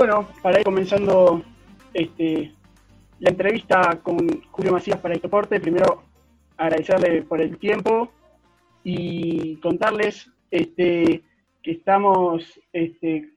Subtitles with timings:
[0.00, 1.44] Bueno, para ir comenzando
[1.92, 2.54] este,
[3.18, 6.04] la entrevista con Julio Macías para el deporte, primero
[6.56, 8.10] agradecerle por el tiempo
[8.82, 11.22] y contarles este,
[11.62, 13.34] que estamos este,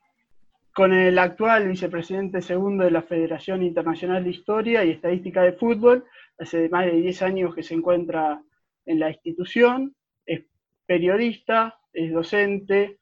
[0.74, 6.06] con el actual vicepresidente segundo de la Federación Internacional de Historia y Estadística de Fútbol,
[6.40, 8.42] hace más de 10 años que se encuentra
[8.86, 9.94] en la institución,
[10.26, 10.46] es
[10.86, 13.00] periodista, es docente,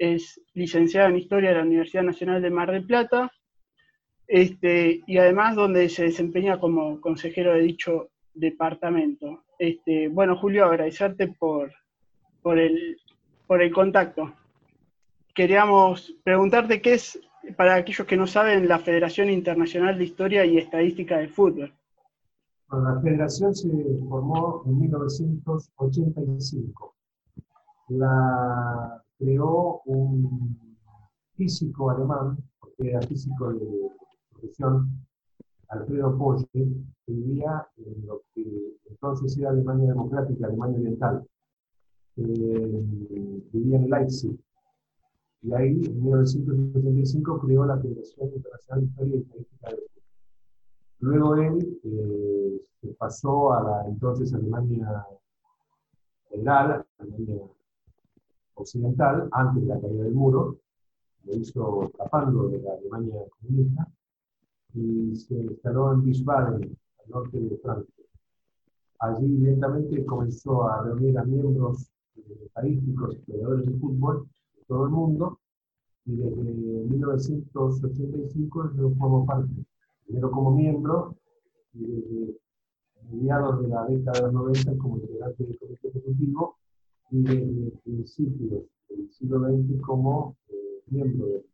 [0.00, 3.30] es licenciada en Historia de la Universidad Nacional de Mar del Plata,
[4.26, 9.44] este, y además donde se desempeña como consejero de dicho departamento.
[9.58, 11.74] Este, bueno, Julio, agradecerte por,
[12.40, 12.96] por, el,
[13.46, 14.32] por el contacto.
[15.34, 17.20] Queríamos preguntarte qué es,
[17.58, 21.74] para aquellos que no saben, la Federación Internacional de Historia y Estadística del Fútbol.
[22.68, 23.68] Bueno, la federación se
[24.08, 26.96] formó en 1985.
[27.88, 30.56] La creó un
[31.36, 33.90] físico alemán, porque era físico de
[34.30, 34.90] profesión,
[35.68, 41.26] Alfredo Poche, que vivía en lo que entonces era Alemania Democrática, Alemania Oriental.
[42.16, 42.84] Eh,
[43.52, 44.38] vivía en Leipzig.
[45.42, 49.76] Y ahí, en 1985, creó la Federación Internacional de Historia y Estadística de.
[50.98, 55.06] Luego él eh, pasó a la entonces Alemania
[56.28, 57.40] Federal, Alemania
[58.60, 60.58] occidental, antes de la caída del muro,
[61.24, 63.88] lo hizo escapando de la Alemania comunista,
[64.74, 68.04] y se instaló en Wiesbaden, al norte de Francia.
[69.00, 71.90] Allí lentamente comenzó a reunir a miembros
[72.44, 75.40] estadísticos y creadores de fútbol de todo el mundo,
[76.06, 79.52] y desde 1985 yo formo parte,
[80.06, 81.16] primero como miembro,
[81.74, 82.38] y desde
[83.10, 86.56] mediados de la década de los 90 como integrante del comité ejecutivo,
[87.10, 91.44] y desde principios del siglo XX como eh, miembro de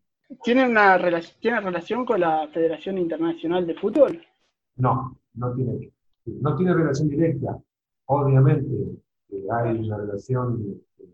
[0.43, 4.21] ¿Tiene una relación, ¿Tiene relación con la Federación Internacional de Fútbol?
[4.77, 5.93] No, no tiene,
[6.25, 7.59] no tiene relación directa.
[8.06, 8.75] Obviamente
[9.31, 11.05] eh, hay una relación eh,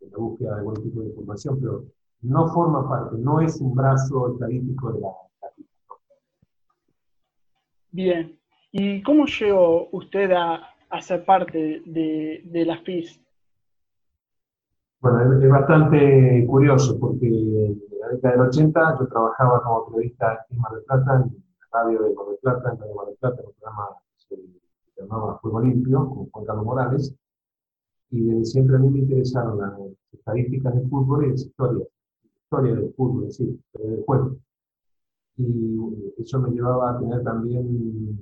[0.00, 1.84] en la búsqueda de algún tipo de información, pero
[2.22, 5.08] no forma parte, no es un brazo estadístico de la,
[5.42, 5.48] la
[7.90, 8.38] Bien.
[8.72, 13.20] ¿Y cómo llegó usted a, a ser parte de, de la FIS?
[15.00, 20.46] Bueno, es, es bastante curioso porque en la década del 80 yo trabajaba como periodista
[20.50, 23.16] en Mar del Plata, en la radio de Mar del Plata, en Radio Mar del
[23.16, 23.88] Plata, en un programa
[24.28, 27.14] que se llamaba Fuego Limpio, con Juan Carlos Morales,
[28.10, 29.72] y desde siempre a mí me interesaron las
[30.12, 31.88] estadísticas de fútbol y las historias,
[32.42, 34.36] historia del fútbol, en sí, del juego.
[35.36, 35.78] Y
[36.18, 38.18] eso me llevaba a tener también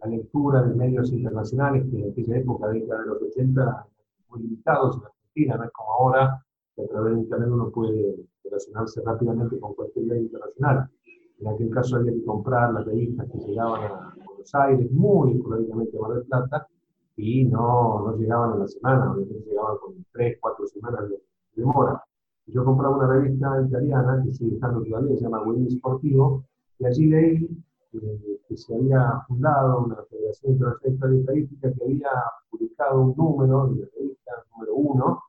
[0.00, 3.86] la lectura de medios internacionales que en aquella época, década de los 80,
[4.30, 6.44] muy limitados en Argentina, no es como ahora,
[6.74, 10.90] que a través de Internet uno puede relacionarse rápidamente con cualquier medio internacional.
[11.38, 15.96] En aquel caso había que comprar las revistas que llegaban a Buenos Aires, muy esporádicamente
[15.96, 16.68] a Mar del Plata,
[17.16, 21.20] y no, no llegaban a la semana, obviamente llegaban con tres, cuatro semanas de
[21.54, 22.02] demora.
[22.46, 26.44] Yo compraba una revista italiana que sigue estando todavía, se llama Win Sportivo,
[26.78, 32.10] y allí leí eh, que se había fundado una Federación Internacional de Estadística que había
[32.50, 35.22] publicado un número de la revista número uno,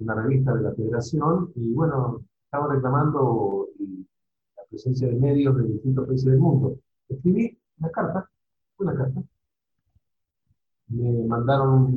[0.00, 3.68] una revista de la Federación, y bueno, estaba reclamando
[4.56, 6.78] la presencia de medios de distintos países del mundo.
[7.08, 8.30] Escribí una carta,
[8.78, 9.22] una carta.
[10.88, 11.92] Me mandaron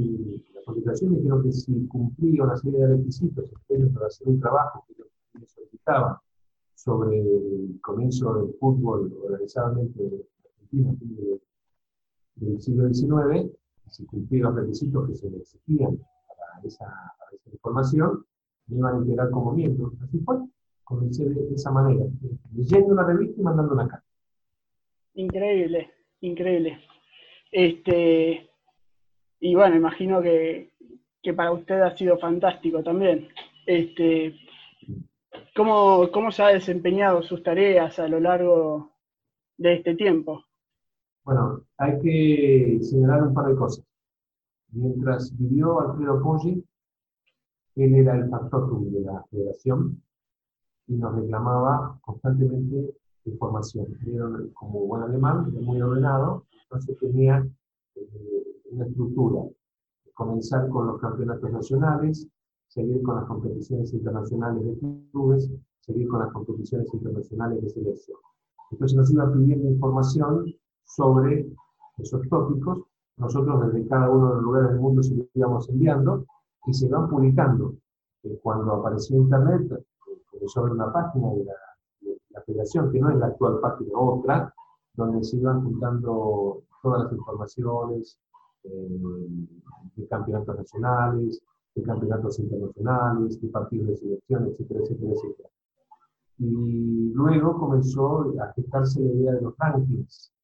[0.53, 3.49] la publicación y creo que si cumplía una serie de requisitos
[3.93, 5.05] para hacer un trabajo que yo
[5.45, 6.21] solicitaba
[6.75, 10.95] sobre el comienzo del fútbol organizadamente en Argentina
[12.35, 13.51] del siglo XIX,
[13.89, 15.97] si cumplí los requisitos que se le exigían
[16.27, 17.13] para esa,
[17.51, 18.25] información,
[18.67, 19.91] me iban a integrar como miembro.
[20.03, 20.37] Así fue,
[20.83, 22.05] comencé de, esa manera,
[22.53, 24.05] leyendo una revista y mandando una carta.
[25.13, 25.91] Increíble,
[26.21, 26.79] increíble.
[27.51, 28.49] Este,
[29.39, 30.71] y bueno, imagino que,
[31.21, 33.29] que para usted ha sido fantástico también.
[33.65, 34.35] Este,
[35.55, 38.91] ¿cómo, ¿Cómo se ha desempeñado sus tareas a lo largo
[39.57, 40.43] de este tiempo?
[41.25, 43.83] Bueno, hay que señalar un par de cosas.
[44.71, 46.63] Mientras vivió Alfredo Poggi,
[47.77, 50.03] él era el factotum de la federación
[50.85, 52.95] y nos reclamaba constantemente
[53.25, 53.87] información.
[54.05, 57.43] Era como buen alemán, muy ordenado, entonces tenía
[57.95, 59.49] eh, una estructura.
[60.13, 62.27] Comenzar con los campeonatos nacionales,
[62.67, 68.19] seguir con las competiciones internacionales de clubes, seguir con las competiciones internacionales de selección.
[68.69, 70.55] Entonces nos iba pidiendo información
[70.95, 71.47] sobre
[71.97, 72.79] esos tópicos.
[73.17, 76.25] Nosotros desde cada uno de los lugares del mundo se los íbamos enviando
[76.65, 77.75] y se van publicando.
[78.23, 81.53] Eh, cuando apareció Internet, eh, comenzó a una página de la,
[82.45, 84.53] federación, que no es la actual página, otra,
[84.93, 88.19] donde se iban juntando todas las informaciones
[88.63, 88.99] eh,
[89.95, 91.41] de campeonatos nacionales,
[91.73, 95.49] de campeonatos internacionales, de partidos de selección, etcétera, etcétera, etcétera.
[96.37, 100.34] Y luego comenzó a gestarse la idea de los rankings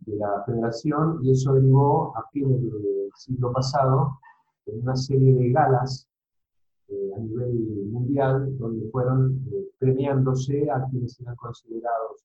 [0.00, 4.18] de la federación y eso derivó a fines del siglo pasado
[4.66, 6.08] en una serie de galas
[6.88, 7.54] eh, a nivel
[7.90, 12.24] mundial donde fueron eh, premiándose a quienes eran considerados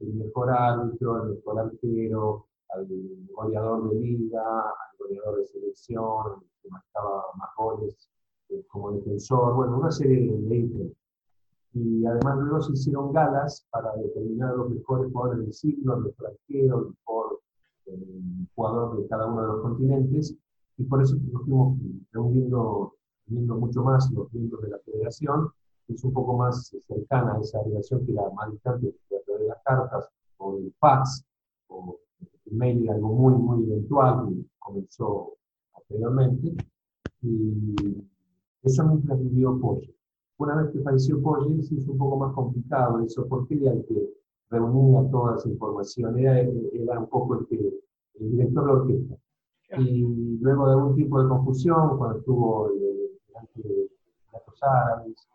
[0.00, 2.88] el mejor árbitro, el mejor arquero, al
[3.32, 8.08] goleador de liga, al goleador de selección, que marcaba más goles
[8.48, 10.99] eh, como defensor, bueno, una serie de ítems
[11.72, 16.26] y además luego se hicieron galas para determinar los mejores jugadores del siglo, el mejor
[16.28, 17.40] arquero, el mejor
[17.86, 20.36] eh, jugador de cada uno de los continentes,
[20.78, 21.78] y por eso nos fuimos
[22.12, 22.94] reuniendo,
[23.26, 25.48] reuniendo mucho más los miembros de la federación,
[25.86, 29.42] que es un poco más cercana a esa relación que la más distante a través
[29.42, 30.08] de las cartas
[30.38, 31.24] o el fax
[31.68, 31.98] o
[32.46, 35.34] el mail, algo muy, muy eventual que comenzó
[35.76, 36.54] anteriormente,
[37.22, 37.74] y
[38.62, 39.99] eso mientras vivió Pollo.
[40.40, 44.08] Una vez que falleció Poggi, se hizo un poco más complicado eso, porque el que
[44.48, 47.58] reunía toda esa información, era, era un poco el, que,
[48.14, 49.16] el director de orquesta.
[49.80, 53.90] Y luego de algún tipo de confusión, cuando estuvo delante de
[54.32, 55.28] los árabes,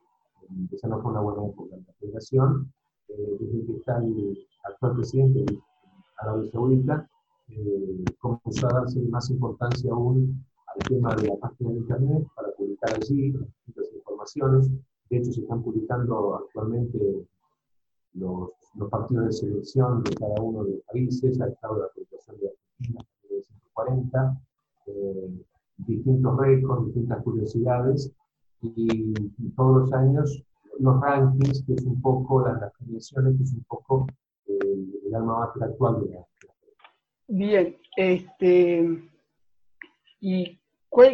[0.72, 2.74] esa no fue una buena época la federación,
[3.10, 5.60] eh, desde que está el actual presidente de
[6.18, 7.08] Arabia Saudita,
[7.50, 12.50] eh, comenzó a darse más importancia aún al tema de la página de Internet para
[12.54, 13.34] publicar allí
[13.76, 14.72] las informaciones
[15.16, 17.00] de hecho, se están publicando actualmente
[18.14, 22.38] los, los partidos de selección de cada uno de los países, ha estado la publicación
[22.40, 24.42] de Argentina, de 140,
[24.88, 25.46] eh,
[25.78, 28.12] distintos récords, distintas curiosidades,
[28.62, 29.14] y,
[29.56, 30.44] todos los años
[30.80, 34.08] los rankings, que es un poco, las, las que es un poco
[34.48, 36.26] eh, el alma mater actual de la
[37.28, 39.10] Bien, este,
[40.20, 40.60] ¿y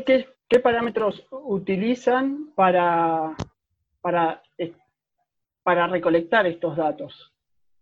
[0.05, 3.36] qué, qué parámetros utilizan para
[4.01, 4.41] para,
[5.63, 7.34] para recolectar estos datos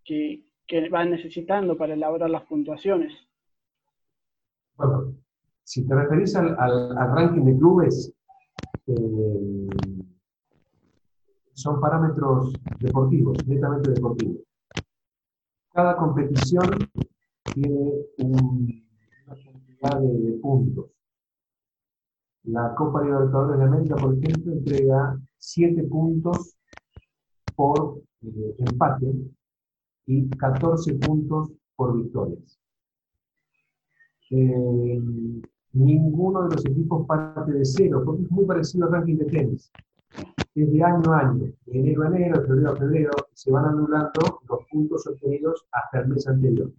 [0.03, 0.43] que,
[0.91, 3.11] van necesitando para elaborar las puntuaciones.
[4.75, 5.15] Bueno,
[5.63, 6.55] si te referís al,
[6.95, 8.13] ranking de clubes,
[8.85, 9.67] eh,
[11.53, 14.43] son parámetros deportivos, netamente deportivos.
[15.73, 16.65] Cada competición
[17.53, 18.41] tiene una
[19.25, 20.91] cantidad de, puntos.
[22.43, 26.55] La Copa Libertadores de América, por ejemplo, entrega 7 puntos
[27.55, 29.13] por eh, empate
[30.05, 32.59] y 14 puntos por victorias.
[34.31, 35.01] Eh,
[35.73, 39.71] ninguno de los equipos parte de cero, porque es muy parecido al ranking de tenis.
[40.55, 43.65] Es de año a año, de enero a enero, de febrero a febrero, se van
[43.65, 46.71] anulando los puntos obtenidos hasta el mes anterior.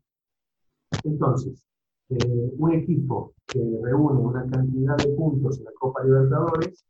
[1.05, 1.65] Entonces,
[2.09, 6.85] eh, un equipo que reúne una cantidad de puntos en la Copa Libertadores,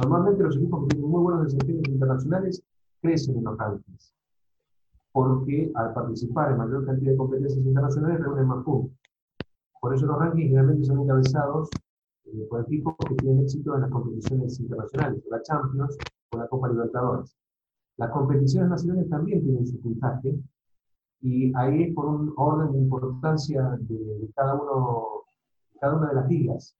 [0.00, 2.62] Normalmente los equipos que tienen muy buenos desempeños internacionales
[3.00, 4.14] crecen en los rankings,
[5.12, 8.96] porque al participar en mayor cantidad de competencias internacionales reúnen más puntos.
[9.80, 11.68] Por eso los rankings generalmente son encabezados
[12.24, 15.98] eh, por equipos que tienen éxito en las competiciones internacionales, la Champions
[16.30, 17.36] o la Copa Libertadores.
[17.96, 20.34] Las competiciones nacionales también tienen su puntaje,
[21.22, 25.22] y ahí por un orden de importancia de, cada, uno,
[25.80, 26.76] cada una de las ligas.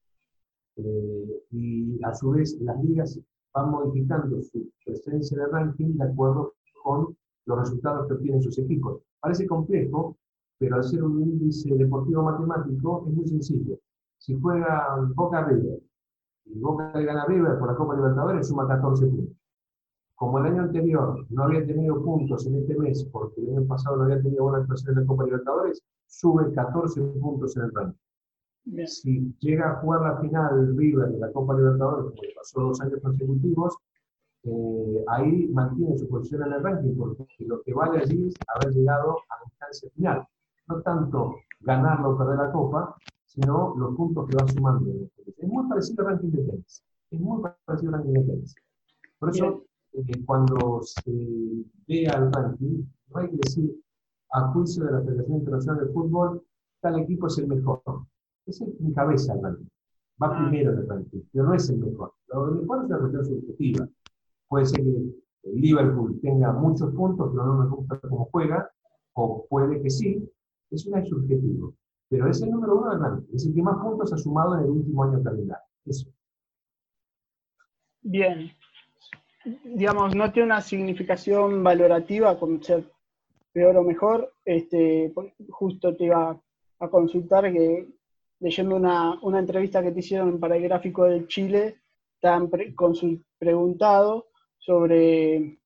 [0.76, 3.20] Eh, y a su vez las ligas
[3.52, 9.02] van modificando su presencia de ranking de acuerdo con los resultados que obtienen sus equipos.
[9.20, 10.16] Parece complejo,
[10.58, 13.78] pero al ser un índice deportivo matemático es muy sencillo.
[14.18, 15.80] si juega Boca River
[16.44, 19.36] y Boca gana River por la Copa Libertadores, suma 14 puntos.
[20.14, 23.96] Como el año anterior no había tenido puntos en este mes, porque el año pasado
[23.96, 27.98] no había tenido buena actuación en la Copa Libertadores, sube 14 puntos en el ranking.
[28.86, 33.00] Si llega a jugar la final River de la Copa Libertadores, como pasó dos años
[33.02, 33.76] consecutivos,
[34.44, 38.74] eh, ahí mantiene su posición en el ranking, porque lo que vale allí es haber
[38.74, 40.26] llegado a la instancia final.
[40.68, 44.90] No tanto ganar o perder la Copa, sino los puntos que va sumando.
[45.26, 46.84] Es muy parecido al ranking de tenis.
[47.10, 48.54] Es muy parecido al ranking de tenis.
[49.18, 51.12] Por eso, eh, cuando se
[51.88, 53.74] vea el ranking, no hay que decir,
[54.32, 56.42] a juicio de la Federación Internacional de Fútbol,
[56.80, 57.82] tal equipo es el mejor.
[58.46, 59.68] Es el que encabeza el ranking.
[60.22, 60.38] Va ah.
[60.38, 62.12] primero en el ranking, pero no es el mejor.
[62.28, 63.88] Lo mejor es una cuestión subjetiva.
[64.48, 64.90] Puede ser que
[65.44, 68.70] el Liverpool tenga muchos puntos, pero no nos gusta cómo juega,
[69.14, 70.28] o puede que sí.
[70.70, 71.74] Es una subjetivo
[72.12, 74.64] pero es el número uno del ranking, es el que más puntos ha sumado en
[74.64, 75.64] el último año calendario.
[75.86, 76.10] Eso.
[78.02, 78.52] Bien.
[79.64, 82.84] Digamos, no tiene una significación valorativa con ser
[83.54, 84.30] peor o mejor.
[84.44, 85.10] Este,
[85.48, 86.38] justo te iba
[86.80, 87.88] a consultar que
[88.42, 91.76] leyendo una, entrevista que te hicieron para el gráfico del Chile,
[92.20, 92.50] te han
[93.38, 94.26] preguntado
[94.58, 95.58] sobre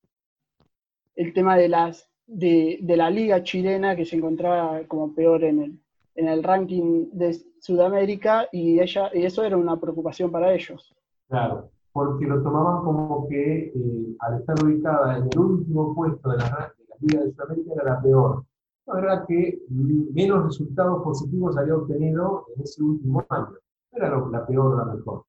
[1.17, 5.63] el tema de, las, de, de la liga chilena que se encontraba como peor en
[5.63, 5.81] el,
[6.15, 10.95] en el ranking de Sudamérica y, ella, y eso era una preocupación para ellos.
[11.29, 16.39] Claro, porque lo tomaban como que eh, al estar ubicada en el último puesto de
[16.39, 18.45] la, de la Liga de Sudamérica era la peor.
[18.87, 23.57] La verdad que menos resultados positivos había obtenido en ese último año.
[23.91, 25.25] Era la peor o la mejor.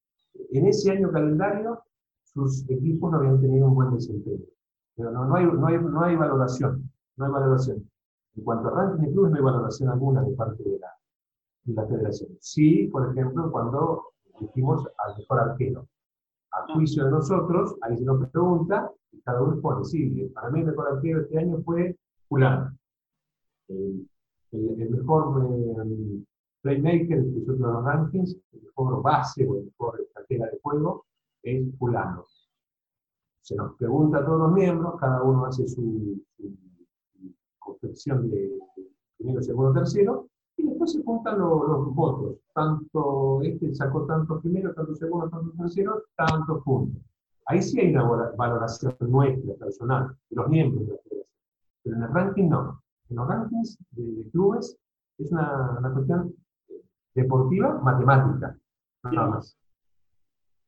[0.52, 1.82] En ese año calendario,
[2.24, 4.46] sus equipos no habían tenido un buen desempeño.
[4.96, 6.92] Pero no, no, hay, no, hay, no hay valoración.
[7.16, 7.90] No hay valoración.
[8.36, 10.90] En cuanto a ranking de clubes, no hay valoración alguna de parte de la,
[11.64, 12.30] de la federación.
[12.40, 14.04] Sí, por ejemplo, cuando
[14.40, 15.88] dijimos al mejor arquero.
[16.52, 20.60] A juicio de nosotros, ahí se nos pregunta y cada uno pone, sí, para mí
[20.60, 21.98] el mejor arquero este año fue
[22.28, 22.78] fulano.
[23.70, 24.08] El,
[24.90, 26.24] mejor eh,
[26.62, 31.06] playmaker que de los rankings, el mejor base o el mejor estrategia de juego
[31.44, 32.26] es fulano.
[33.42, 36.22] Se nos pregunta a todos los miembros, cada uno hace su
[37.60, 38.60] confección de
[39.18, 42.38] primero, segundo, tercero, y después se juntan los, votos.
[42.54, 47.02] Tanto este sacó tanto primero, tanto segundo, tanto tercero, tantos puntos.
[47.46, 51.28] Ahí sí hay una valoración nuestra, personal, de los miembros de la federación.
[51.84, 52.82] Pero en el ranking no.
[53.10, 54.78] En los rankings de, clubes
[55.18, 56.34] es una, una, cuestión
[57.16, 58.58] deportiva, matemática,
[59.04, 59.58] nada más.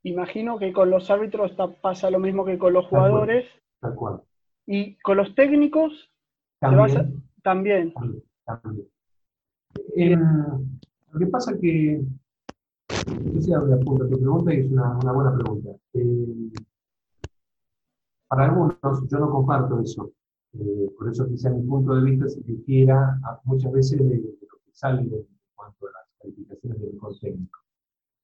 [0.04, 3.46] Imagino que con los árbitros pasa lo mismo que con los jugadores.
[3.82, 4.22] Tal cual.
[4.66, 6.10] Y con los técnicos
[6.60, 7.24] también.
[7.44, 7.94] también.
[11.12, 12.02] Lo que pasa es que,
[13.34, 15.70] yo sé de apunto tu pregunta y es una, una buena pregunta.
[15.94, 16.52] Em,
[18.28, 18.78] para algunos,
[19.10, 20.12] yo no comparto eso.
[20.54, 24.72] Eh, por eso quizá mi punto de vista se difiera muchas veces de, lo que
[24.74, 27.60] sale en cuanto a las calificaciones del mejor técnico.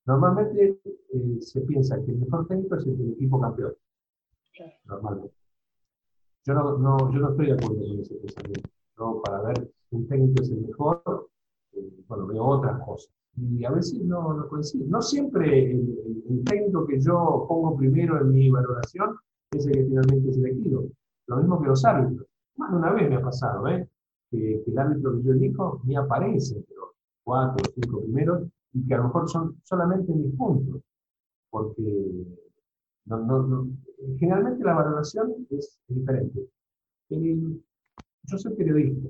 [0.05, 3.73] Normalmente eh, se piensa que el mejor técnico es el del equipo campeón.
[4.85, 5.35] Normalmente.
[6.45, 8.69] Yo no, no, yo no estoy de acuerdo con ese pensamiento.
[8.97, 9.21] ¿no?
[9.21, 11.29] Para ver si un técnico es el mejor,
[11.73, 13.11] eh, bueno, veo otras cosas.
[13.37, 14.85] Y a veces no, no coincide.
[14.87, 19.15] No siempre el, técnico que yo pongo primero en mi valoración
[19.51, 20.85] es el que finalmente es elegido.
[21.27, 22.27] Lo mismo que los árbitros.
[22.57, 23.87] Más de una vez me ha pasado, ¿eh?
[24.29, 26.89] Que, el árbitro que yo elijo ni aparece entre los
[27.23, 30.81] cuatro o cinco primeros y que a lo mejor son solamente mis puntos.
[31.49, 32.25] Porque
[33.05, 33.67] no, no,
[34.17, 36.47] generalmente la valoración es diferente.
[37.09, 39.09] yo soy periodista,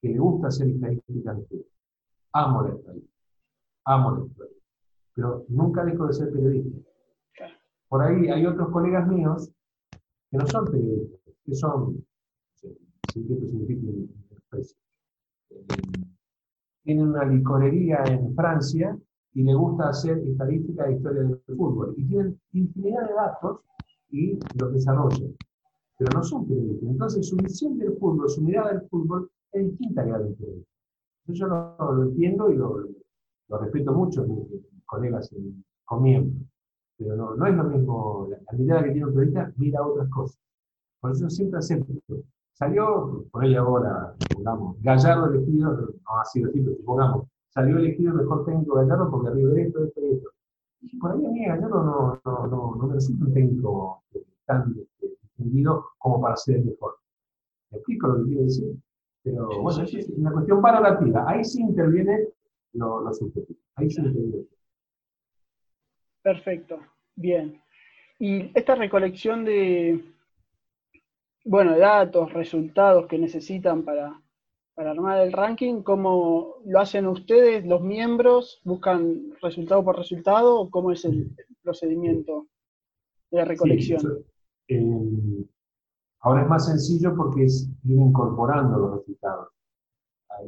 [0.00, 1.36] que le gusta hacer estadística
[2.32, 3.14] Amo la estadística,
[3.84, 4.64] amo la estadística,
[5.14, 6.78] pero nunca dejo de ser periodista.
[7.88, 9.53] Por ahí hay otros colegas míos
[10.34, 12.04] que no son periodistas, que son,
[16.82, 18.98] tienen una licorería en Francia
[19.32, 21.94] y le gusta hacer estadística de historia del fútbol.
[21.96, 23.60] Y tienen infinidad de datos
[24.10, 25.36] y los desarrollan.
[25.98, 26.88] Pero no son periodistas.
[26.90, 30.70] Entonces su visión del fútbol, su mirada del fútbol es distinta a la del periodista.
[31.26, 32.88] Yo lo, lo, entiendo y lo,
[33.48, 34.48] lo, respeto mucho, mis,
[34.84, 35.32] colegas
[35.84, 36.42] con miembros.
[36.96, 40.38] Pero no, no es lo mismo, la, mirada que tiene un periodista mira otras cosas.
[41.00, 41.92] Por eso siempre acepto.
[42.52, 48.12] Salió, por ahí ahora, supongamos, Gallardo elegido, no ha sido así, pero supongamos, salió elegido
[48.12, 50.30] el mejor técnico Gallardo porque arriba de esto, esto y esto.
[50.82, 54.02] Y por ahí a mí Gallardo no, no, no, no me resulta un técnico
[54.46, 56.94] tan este, distinguido como para ser el mejor.
[57.70, 58.76] ¿Me explico lo que quiero decir?
[59.24, 61.28] Pero bueno, es una cuestión valorativa.
[61.28, 62.28] Ahí sí interviene
[62.74, 63.62] los subjetivos.
[63.76, 64.12] Ahí sí lo
[66.24, 66.78] Perfecto,
[67.14, 67.60] bien.
[68.18, 70.02] Y esta recolección de,
[71.44, 74.18] bueno, datos, resultados que necesitan para,
[74.74, 78.62] para armar el ranking, ¿cómo lo hacen ustedes, los miembros?
[78.64, 81.30] ¿Buscan resultado por resultado o cómo es el
[81.62, 82.46] procedimiento
[83.30, 84.24] de recolección?
[84.68, 85.44] Eh,
[86.20, 89.48] ahora es más sencillo porque es ir incorporando los resultados.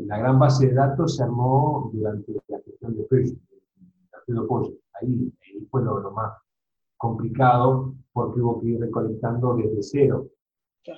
[0.06, 3.42] La gran base de datos se armó durante la gestión de Facebook,
[5.00, 6.32] Ahí, ahí fue lo, más
[6.96, 10.26] complicado porque hubo que ir recolectando desde cero.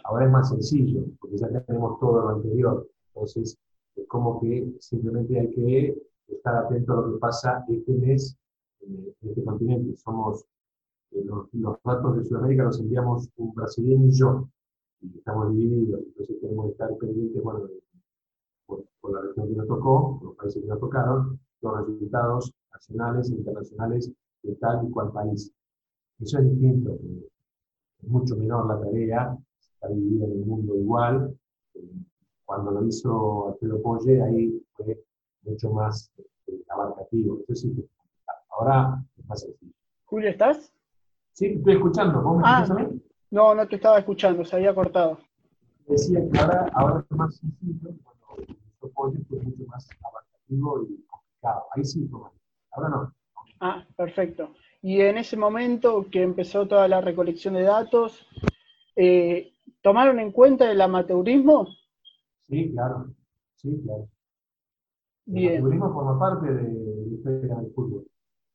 [0.04, 2.86] Ahora es más sencillo, porque ya tenemos todo lo anterior.
[3.14, 3.58] Entonces,
[3.96, 8.36] es como que simplemente hay que estar atento a lo que pasa este mes
[8.80, 9.96] en este continente.
[9.96, 10.44] Somos,
[11.12, 14.48] eh, los, datos de Sudamérica los enviamos un brasileño y yo,
[15.00, 17.68] y estamos divididos, entonces tenemos que estar pendientes, bueno,
[18.66, 23.30] por, la región que nos tocó, por los países que nos tocaron, los resultados nacionales
[23.30, 24.12] e internacionales
[24.48, 25.52] de tal y cual país.
[26.20, 26.98] Eso es distinto,
[28.02, 31.38] es mucho menor la tarea, está dividida en el mundo igual,
[32.44, 35.04] cuando lo hizo Alfredo Polle, ahí fue
[35.42, 37.40] mucho más este, abarcativo.
[38.50, 39.72] ahora es más sencillo.
[40.06, 40.72] Julio, ¿estás?
[41.32, 42.22] Sí, estoy escuchando.
[42.22, 42.66] ¿Vos me ah,
[43.30, 45.18] No, no te estaba escuchando, se había cortado.
[45.86, 51.04] Decía que ahora, ahora es más sencillo, cuando hizo Polle fue mucho más abarcativo y
[51.06, 51.64] complicado.
[51.72, 52.10] Ahí sí,
[52.72, 53.14] ahora no.
[53.60, 54.54] Ah, perfecto.
[54.82, 58.26] Y en ese momento que empezó toda la recolección de datos,
[58.94, 61.68] eh, ¿tomaron en cuenta el amateurismo?
[62.48, 63.14] Sí, claro.
[63.56, 64.08] Sí, claro.
[65.26, 65.54] Bien.
[65.54, 68.06] El turismo forma parte de la historia del fútbol.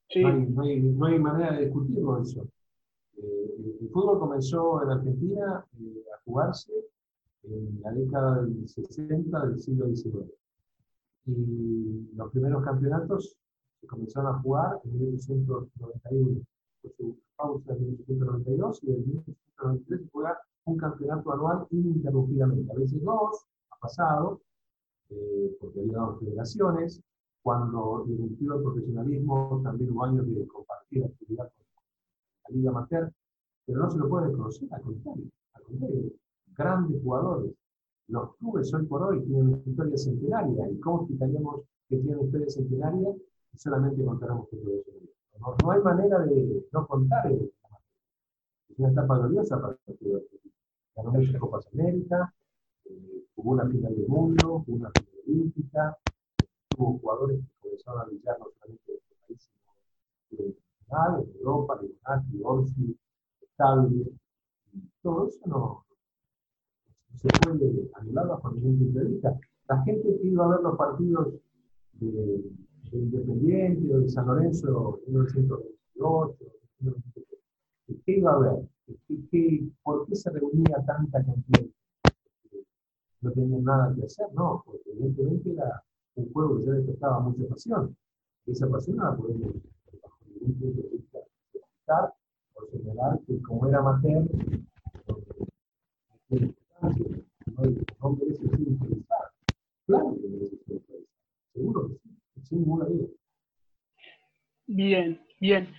[0.10, 0.22] Sí.
[0.22, 2.48] No, hay, no, hay, manera de discutirlo eso.
[3.18, 6.72] Eh, el fútbol comenzó en Argentina eh, a jugarse
[7.44, 10.32] en la década del 60 del siglo XIX.
[11.26, 13.38] Y los primeros campeonatos
[13.84, 16.42] se comenzaron a jugar en 1891.
[16.82, 22.72] Por su pausa en 1892 y en 1893 se juega un campeonato anual ininterrumpidamente.
[22.72, 23.46] A veces dos,
[23.82, 24.42] pasado,
[25.10, 27.02] eh, porque había dado federaciones.
[27.42, 33.12] Cuando irrumpió el profesionalismo, también hubo años de compartir actividad con la Liga Amateur,
[33.66, 36.12] pero no se lo puede conocer, al contrario, al contrario,
[36.56, 37.54] grandes jugadores.
[38.08, 42.26] Los clubes hoy por hoy tienen una historia centenaria, ¿y cómo explicaríamos que tienen una
[42.28, 43.14] historia centenaria
[43.54, 47.52] si solamente contáramos que no, no hay manera de no contar el
[48.70, 50.24] Es una etapa gloriosa para el fútbol.
[50.96, 52.34] Ganó muchas Copas América,
[52.86, 55.98] eh, hubo una final del mundo, hubo una final olímpica,
[56.78, 59.50] hubo jugadores que comenzaron a brillar no solamente en este país,
[60.30, 62.98] sino en Europa, Leonardo, Orsi,
[63.42, 64.06] Estable,
[65.02, 65.86] todo eso no,
[67.16, 69.40] se puede anular bajo ningún punto de vista.
[69.68, 71.34] La gente que iba a ver los partidos
[71.94, 72.44] de,
[72.94, 76.38] de Independiente o de San Lorenzo en 1928,
[78.06, 78.60] ¿qué iba a ver?
[79.82, 81.66] por qué se reunía tanta cantidad
[83.24, 85.82] no tenían nada que hacer, no, porque evidentemente era
[86.16, 87.96] un juego que ya despertaba mucha pasión.
[88.46, 89.54] Y esa pasión no la podemos,
[90.02, 91.20] bajo ningún punto de vista,
[92.54, 94.26] por señalar que como era amateur,
[98.00, 99.30] no, merece ser interesado.
[99.86, 101.06] Claro que merece ser interesado,
[101.54, 102.13] seguro que sí,
[102.44, 103.08] sin ninguna duda.
[104.68, 105.70] Bien, bien.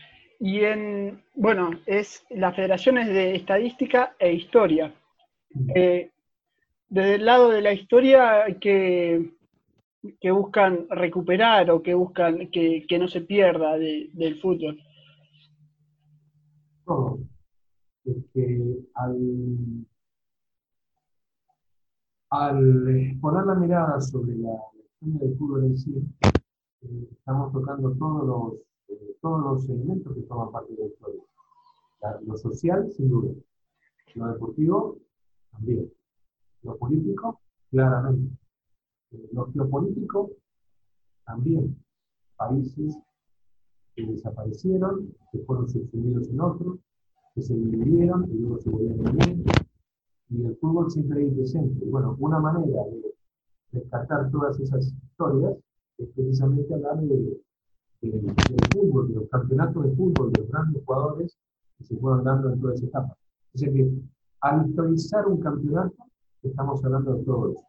[0.40, 4.94] Y en, bueno, es las federaciones de estadística e historia.
[5.74, 6.10] Eh,
[6.88, 9.32] desde el lado de la historia que,
[10.20, 14.80] que buscan recuperar o que buscan que, no se pierda del fútbol?
[16.84, 17.18] Todo.
[18.94, 19.86] al,
[22.30, 25.94] al poner la mirada sobre la historia del fútbol en sí,
[26.84, 28.54] eh, estamos tocando todos los,
[28.88, 31.22] eh, todos los elementos que forman parte de la historia.
[32.26, 33.32] lo social, sin duda.
[34.14, 34.98] Lo deportivo,
[35.50, 35.90] también
[36.64, 38.36] lo político, claramente.
[39.32, 40.30] Lo geopolítico,
[41.24, 41.76] también.
[42.36, 42.98] Países
[43.94, 46.78] que desaparecieron, que fueron subsumidos en otros,
[47.34, 49.44] que se dividieron y luego se volvieron a unir.
[50.30, 51.84] Y el fútbol siempre ahí presente.
[51.86, 53.14] Bueno, una manera de
[53.72, 55.56] rescatar todas esas historias
[55.98, 57.40] es precisamente hablar de,
[58.00, 58.34] del
[58.72, 61.38] fútbol, de los campeonatos de fútbol, de los grandes jugadores
[61.78, 63.16] que se fueron dando en toda esa etapa.
[63.54, 64.02] Es decir, que
[64.40, 65.94] al historizar un campeonato,
[66.42, 67.64] estamos hablando de todo eso.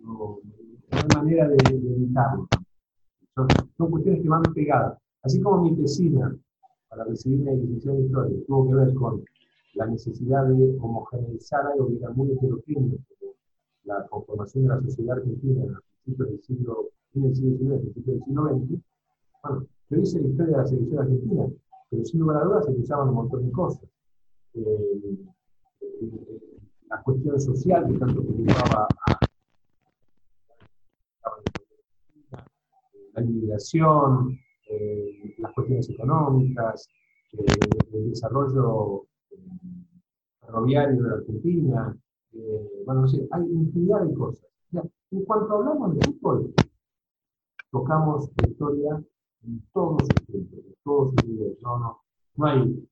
[0.00, 0.38] No,
[0.90, 2.48] hay manera de, evitarlo.
[3.34, 4.98] Son, cuestiones que van pegadas.
[5.22, 6.36] Así como mi tesina
[6.88, 9.24] para recibir mi licenciatura de historia tuvo que ver con
[9.74, 12.98] la necesidad de homogeneizar algo que era muy heterogéneo,
[13.84, 18.06] la conformación de la sociedad argentina en el principios del siglo, fin del siglo XIX,
[18.06, 18.82] del siglo XX,
[19.42, 21.46] bueno, yo hice la historia de la selección argentina,
[21.90, 23.88] pero sin lugar a dudas se usaban un montón de cosas.
[24.54, 25.16] Eh,
[25.80, 26.48] eh,
[26.90, 29.18] la cuestión social que tanto preocupaba a
[33.14, 34.38] la inmigración,
[34.70, 36.88] eh, las cuestiones económicas,
[37.32, 37.44] eh,
[37.92, 39.36] el desarrollo eh,
[40.40, 41.96] ferroviario de la Argentina,
[42.84, 44.46] bueno, no sé, hay infinidad de cosas.
[45.10, 46.54] en cuanto hablamos de fútbol,
[47.70, 49.02] tocamos la historia
[49.44, 51.58] en todos sus puntos, en todos sus niveles.
[51.62, 52.02] No, no,
[52.36, 52.88] no, hay,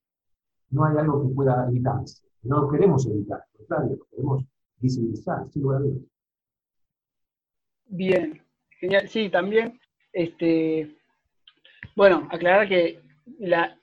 [0.71, 2.25] no hay algo que pueda evitarse.
[2.43, 4.45] No lo queremos evitar, al contrario, lo queremos
[4.79, 5.83] visibilizar, sin lugar.
[7.87, 8.43] Bien,
[8.81, 9.09] genial.
[9.09, 9.81] Sí, también
[10.17, 10.97] este,
[11.95, 13.01] bueno, aclarar que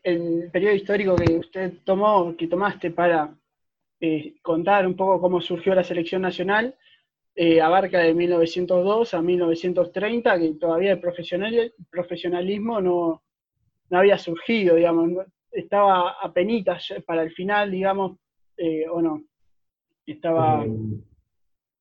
[0.03, 3.36] el periodo histórico que usted tomó, que tomaste para
[3.99, 6.75] eh, contar un poco cómo surgió la selección nacional,
[7.36, 13.24] eh, abarca de 1902 a 1930, que todavía el profesionalismo no,
[13.91, 15.12] había surgido, digamos,
[15.52, 18.17] estaba a penitas para el final, digamos,
[18.58, 19.24] eh, o no.
[20.06, 20.65] Estaba...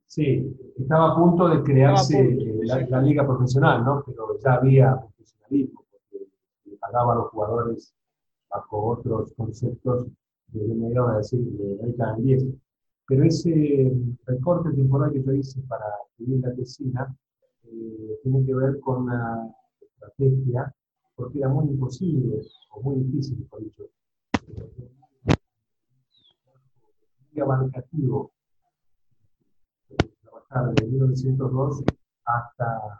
[0.06, 4.02] Sí, estaba a punto de crearse eh, la, liga profesional, ¿no?
[4.04, 7.94] Pero ya había profesionalismo, porque pagaba a los jugadores
[8.50, 10.06] bajo otros conceptos
[10.48, 12.44] de medio a decir, de década 10.
[13.12, 13.92] Pero ese
[14.24, 17.14] recorte temporal que yo hice para escribir la tesina
[17.64, 20.74] eh, tiene que ver con una estrategia,
[21.14, 23.82] porque era muy imposible, o muy difícil, por dicho,
[27.34, 28.32] muy abarcativo
[30.76, 31.84] de 1902
[32.24, 32.98] hasta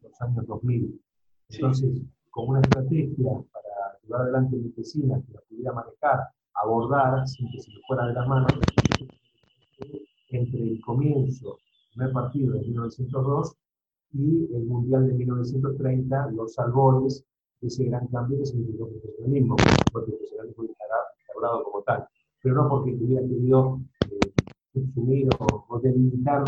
[0.00, 1.00] los años 2000.
[1.48, 6.20] Entonces, como una estrategia para llevar adelante medicina que la pudiera manejar,
[6.54, 8.52] abordar, sin que se le fuera de las manos,
[10.36, 13.56] entre el comienzo, el primer partido de 1902
[14.12, 17.24] y el Mundial de 1930, los albores
[17.60, 19.56] de ese gran cambio que significó el profesionalismo,
[19.92, 22.06] porque el profesionalismo instaurado como tal,
[22.42, 23.80] pero no porque hubiera querido
[24.72, 26.44] consumir o, o delimitar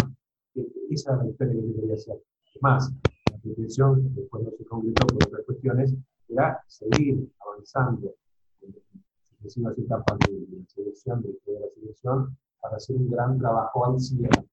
[0.90, 2.22] esa es la historia que yo quería hacer.
[2.60, 2.92] Más,
[3.30, 5.94] la pretensión, después no se concretó por otras cuestiones,
[6.28, 8.14] era seguir avanzando
[8.62, 8.74] en
[9.22, 14.46] sucesivas etapas de, la selección, de, la selección, para hacer un gran trabajo cierre.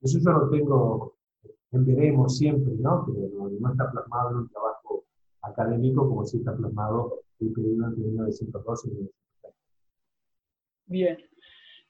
[0.00, 1.14] Eso yo lo tengo
[1.72, 3.04] en veremos siempre, ¿no?
[3.06, 5.04] Pero no, está plasmado en un trabajo
[5.42, 9.14] académico como si está plasmado el periodo entre 1912 y 1930.
[10.86, 11.18] Bien.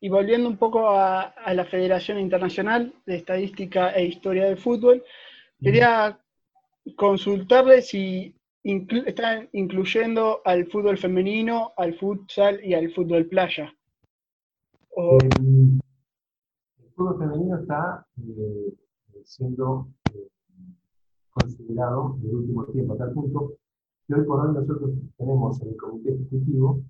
[0.01, 5.03] Y volviendo un poco a, la Federación Internacional de Estadística e Historia del Fútbol,
[5.61, 6.19] quería
[6.97, 13.75] consultarle si están incluyendo al fútbol femenino, al futsal y al fútbol playa.
[14.97, 15.81] El,
[16.95, 18.75] fútbol femenino está eh,
[19.25, 20.29] siendo eh,
[21.31, 23.55] considerado en el último tiempo, a tal punto
[24.07, 26.81] que hoy por hoy nosotros tenemos en el comité ejecutivo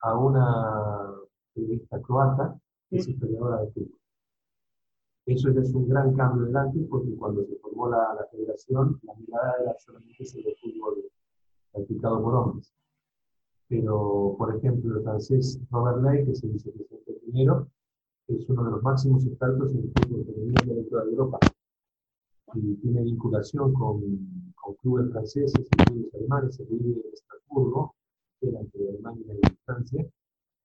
[0.00, 1.12] a una
[1.54, 2.58] periodista croata
[2.90, 3.98] es historiadora de fútbol.
[5.26, 9.14] Eso ya es un gran cambio delante porque cuando se formó la, la federación, la
[9.14, 11.04] mirada era solamente sobre el fútbol
[11.70, 12.74] practicado por hombres.
[13.68, 17.68] Pero, por ejemplo, el francés Robert Ley, que es el vicepresidente primero,
[18.28, 21.38] es uno de los máximos expertos en el fútbol femenino de toda Europa.
[22.54, 26.56] Y tiene vinculación con, con clubes franceses y clubes alemanes.
[26.56, 27.94] Se vive en Estrasburgo,
[28.40, 30.06] que era entre Alemania y Francia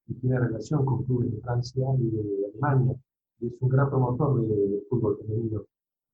[0.08, 2.96] y tiene relación con clubes de Francia y de Alemania,
[3.39, 5.65] y es un gran promotor del fútbol femenino,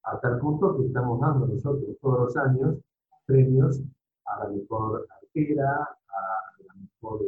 [0.03, 2.77] a tal punto que estamos dando nosotros todos los años
[3.25, 3.81] premios
[4.25, 7.21] a la mejor arquera, a la mejor,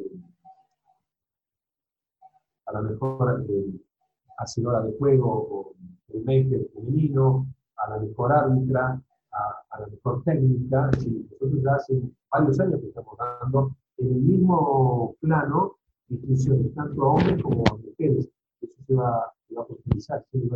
[2.65, 3.79] a la mejor eh,
[4.37, 5.75] hacedora de juego o
[6.13, 7.47] el maker femenino,
[7.77, 9.01] a la mejor árbitra,
[9.31, 10.89] a, la mejor técnica.
[10.91, 12.01] Es decir, nosotros ya hace
[12.31, 15.77] varios años que estamos dando en el mismo plano
[16.09, 18.29] inclusión tanto a hombres como a mujeres.
[18.61, 20.49] Eso se va, a profundizar, sin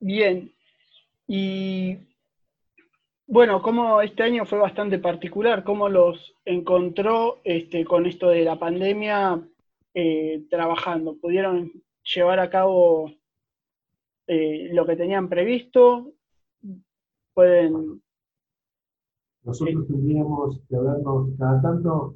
[0.00, 0.52] Bien.
[1.26, 1.98] Y
[3.26, 8.58] bueno, como este año fue bastante particular, ¿cómo los encontró este, con esto de la
[8.58, 9.40] pandemia
[9.94, 11.16] eh, trabajando?
[11.16, 11.70] ¿Pudieron
[12.14, 13.10] llevar a cabo
[14.26, 16.12] eh, lo que tenían previsto?
[17.34, 18.02] ¿Pueden...?
[19.44, 22.14] Nosotros tendríamos que vernos cada tanto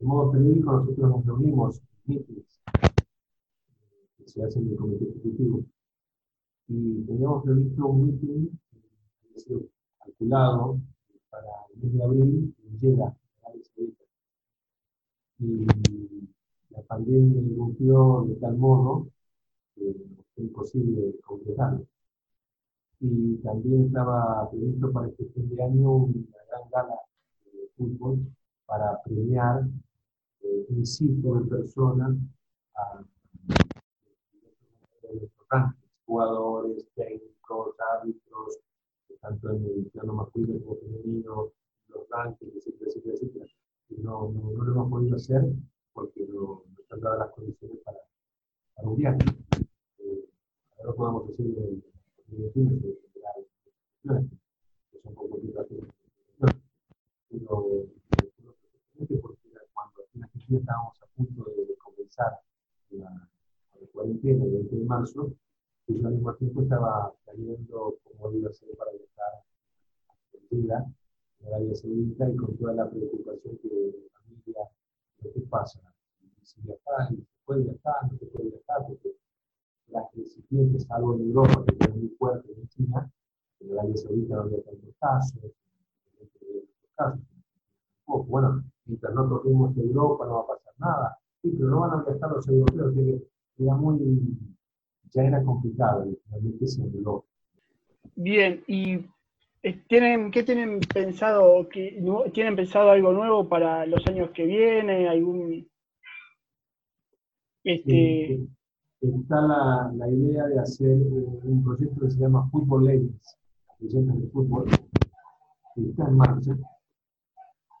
[0.00, 2.24] de modo periódico nosotros nos reunimos en
[4.16, 5.64] que se hacen en el comité ejecutivo
[6.68, 8.48] y teníamos previsto un meeting
[9.34, 9.62] que sido
[9.98, 10.80] calculado
[11.30, 13.16] para el mes de abril en Jeddah,
[15.38, 15.66] y
[16.80, 19.08] la pandemia irrumpió de tal modo
[19.74, 19.94] que
[20.34, 21.86] fue imposible completarlo.
[23.00, 26.96] y también estaba previsto para este fin de año una gran gala
[27.44, 28.18] de fútbol
[28.66, 29.66] para premiar
[30.42, 32.16] eh, un ciclo de personas
[32.74, 33.04] a
[36.06, 38.58] jugadores, técnicos, árbitros,
[39.20, 41.52] tanto en el plano masculino como femenino,
[41.88, 43.46] los rankings, etcétera, etcétera, etcétera.
[43.90, 45.42] Y no, no, no, lo hemos podido hacer
[45.92, 47.98] porque no, no están dadas las condiciones para,
[48.74, 49.18] para un viaje.
[49.98, 50.24] Eh,
[50.78, 51.82] ahora podemos hacer el,
[52.32, 54.30] el, el,
[54.90, 55.40] que son poco
[57.30, 62.40] pero porque cuando en Argentina estábamos a punto de comenzar
[62.90, 63.10] la,
[63.80, 65.32] la cuarentena el 20 de marzo,
[65.86, 69.32] y yo al mismo tiempo estaba saliendo como iba a ser para viajar
[70.08, 70.94] a Argentina,
[71.40, 74.70] en Arabia Saudita, y con toda la preocupación que la familia,
[75.22, 75.80] lo que pasa,
[76.42, 79.16] si viajar, si se puede viajar, no se puede viajar, porque
[79.88, 83.10] las recipientes, algo en Europa, que es muy fuerte en China,
[83.60, 85.52] en Arabia Saudita no había tantos casos,
[86.96, 87.20] casos.
[88.06, 91.18] Bueno, mientras no toquemos Europa no va a pasar nada.
[91.42, 93.98] Sí, pero no van a viajar los europeos, que era muy,
[95.10, 96.82] ya era complicado y finalmente se.
[98.16, 99.06] Bien, y
[99.88, 101.68] ¿Tienen, ¿Qué tienen pensado?
[101.68, 105.06] Que, ¿Tienen pensado algo nuevo para los años que vienen?
[105.06, 105.68] ¿Algún
[107.64, 108.40] este...
[109.00, 113.38] está la, la, idea de hacer un proyecto que se llama Football Legends,
[113.80, 114.70] leyendas de fútbol,
[115.74, 116.56] que está en marcha,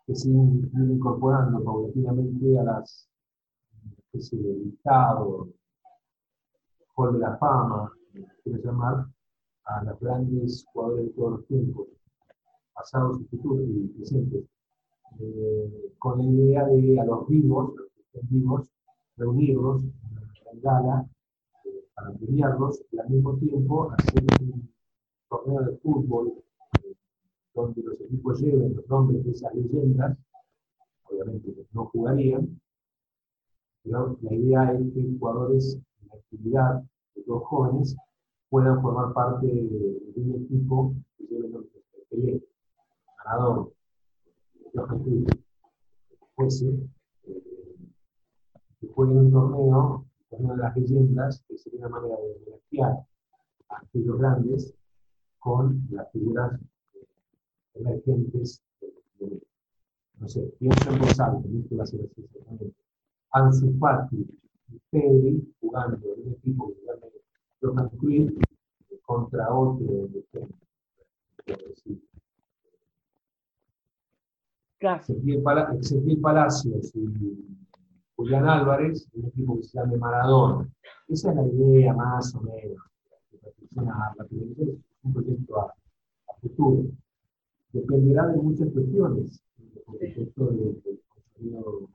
[0.06, 3.10] que se viene incorporando paulatinamente a las
[4.12, 5.48] especie de listado,
[6.96, 7.92] Hall la Fama,
[8.42, 9.06] quiero llamar,
[9.70, 11.86] a los grandes jugadores de todos los tiempos,
[12.74, 14.44] pasados futuros y presentes,
[15.20, 18.68] eh, con la idea de a los vivos, los que estén vivos,
[19.16, 19.82] reunirlos
[20.52, 21.08] en gala
[21.64, 24.68] eh, para premiarlos y al mismo tiempo hacer un
[25.28, 26.32] torneo de fútbol
[26.82, 26.94] eh,
[27.54, 30.18] donde los equipos lleven los nombres de esas leyendas,
[31.04, 32.60] obviamente no jugarían,
[33.84, 36.82] pero la idea es que jugadores en la actividad
[37.14, 37.96] de los jóvenes
[38.50, 41.64] puedan formar parte de, un equipo que lleve los
[42.10, 42.42] Pelé,
[43.24, 43.72] ganador,
[44.74, 45.28] Johan Cruyff,
[46.34, 46.68] fuese,
[47.28, 47.42] eh,
[48.80, 53.06] que jueguen un torneo, el torneo de las leyendas, que sería una manera de homenajear
[53.68, 54.74] a aquellos grandes
[55.38, 56.60] con las figuras
[57.74, 58.62] emergentes
[59.20, 59.40] de,
[60.18, 62.28] no sé, pienso en no que va a ser así.
[63.32, 64.26] Ansu Fati
[64.68, 67.19] y Pedri jugando en un equipo que se
[67.62, 68.32] llama Johan Cruyff
[69.04, 70.24] contra otro de
[75.80, 77.60] Ezequiel Palacios y
[78.16, 80.68] Julián Álvarez, un equipo que se llama Maradona.
[81.08, 82.78] Esa es la idea más o menos.
[83.72, 85.74] La televisión un proyecto a,
[86.40, 86.84] futuro.
[87.72, 89.42] Dependerá de muchas cuestiones,
[89.84, 91.88] por supuesto, del de contenido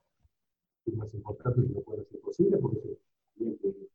[0.94, 2.98] más importante que no puede ser posible, porque
[3.36, 3.88] también que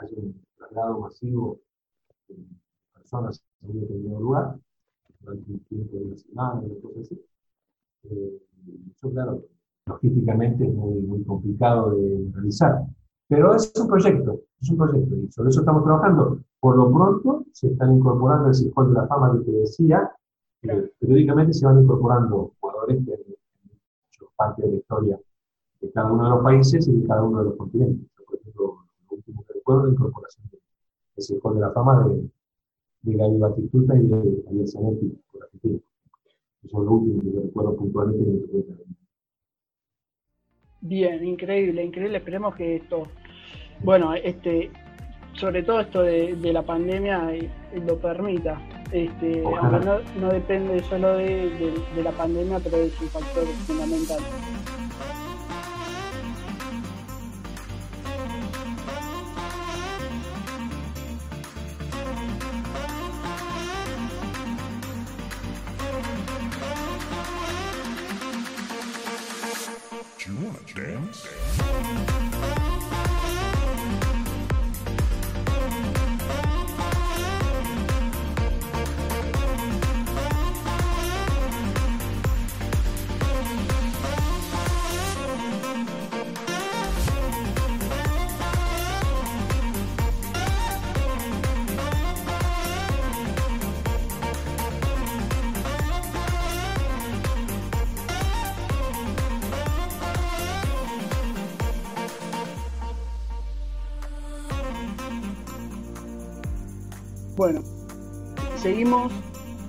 [0.00, 1.60] haya un traslado masivo
[2.28, 2.36] de
[2.94, 4.58] personas en un determinado lugar,
[5.20, 7.24] durante un tiempo de una semana, una cosa así.
[8.04, 8.42] Eh,
[8.90, 9.42] eso, claro,
[9.86, 12.82] logísticamente es muy, muy complicado de realizar.
[13.28, 16.40] Pero es un proyecto, es un proyecto y sobre eso estamos trabajando.
[16.60, 20.12] Por lo pronto se están incorporando el Circuito de la Fama que te decía,
[20.62, 25.20] eh, periódicamente se van incorporando jugadores que han hecho parte de la historia
[25.80, 28.08] de cada uno de los países y de cada uno de los continentes.
[28.24, 30.48] Por ejemplo, lo último que recuerdo la incorporación
[31.16, 32.28] del Circuito de la Fama de,
[33.02, 35.78] de Gaby Batistuta y de Javier Zanetti por Argentina.
[36.64, 38.86] Eso es lo último que yo recuerdo puntualmente en el
[40.80, 42.18] Bien, increíble, increíble.
[42.18, 43.04] Esperemos que esto,
[43.82, 44.70] bueno, este,
[45.34, 47.50] sobre todo esto de, la pandemia eh,
[47.84, 48.60] lo permita.
[48.92, 54.20] Este, aunque no, no, depende solo de, de la pandemia, pero es un factor fundamental.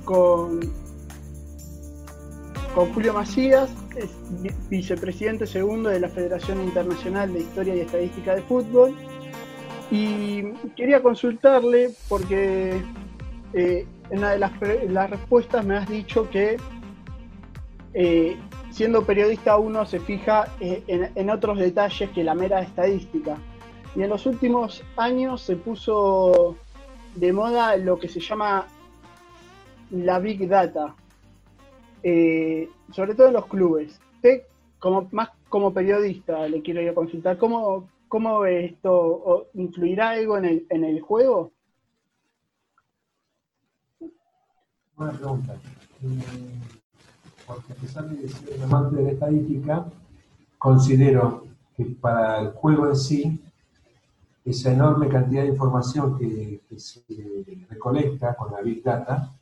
[0.06, 0.60] Con,
[2.76, 4.12] con Julio Macías, es
[4.70, 8.96] vicepresidente segundo de la Federación Internacional de Historia y Estadística de Fútbol.
[9.90, 12.82] Y quería consultarle porque
[13.54, 16.58] eh, en una de las, respuestas me has dicho que
[17.94, 18.38] eh,
[18.70, 23.38] siendo periodista uno se fija eh, en, otros detalles que la mera estadística.
[23.96, 26.56] Y en los últimos años se puso
[27.16, 28.68] de moda lo que se llama
[29.92, 30.96] la Big Data,
[32.92, 34.00] sobre todo en los clubes.
[34.16, 34.44] Usted,
[34.80, 40.66] como, más como periodista, le quiero a consultar, ¿cómo, cómo esto influirá algo en el,
[40.70, 41.52] en el juego?
[44.98, 45.54] Buena pregunta.
[46.02, 46.08] Eh,
[47.46, 49.86] porque a pesar de ser amante de la estadística,
[50.58, 51.46] considero
[51.76, 53.40] que para el juego en sí,
[54.44, 57.04] esa enorme cantidad de información que, se
[57.70, 59.37] recolecta con la Big Data,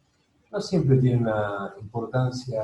[0.55, 2.63] no siempre tiene una importancia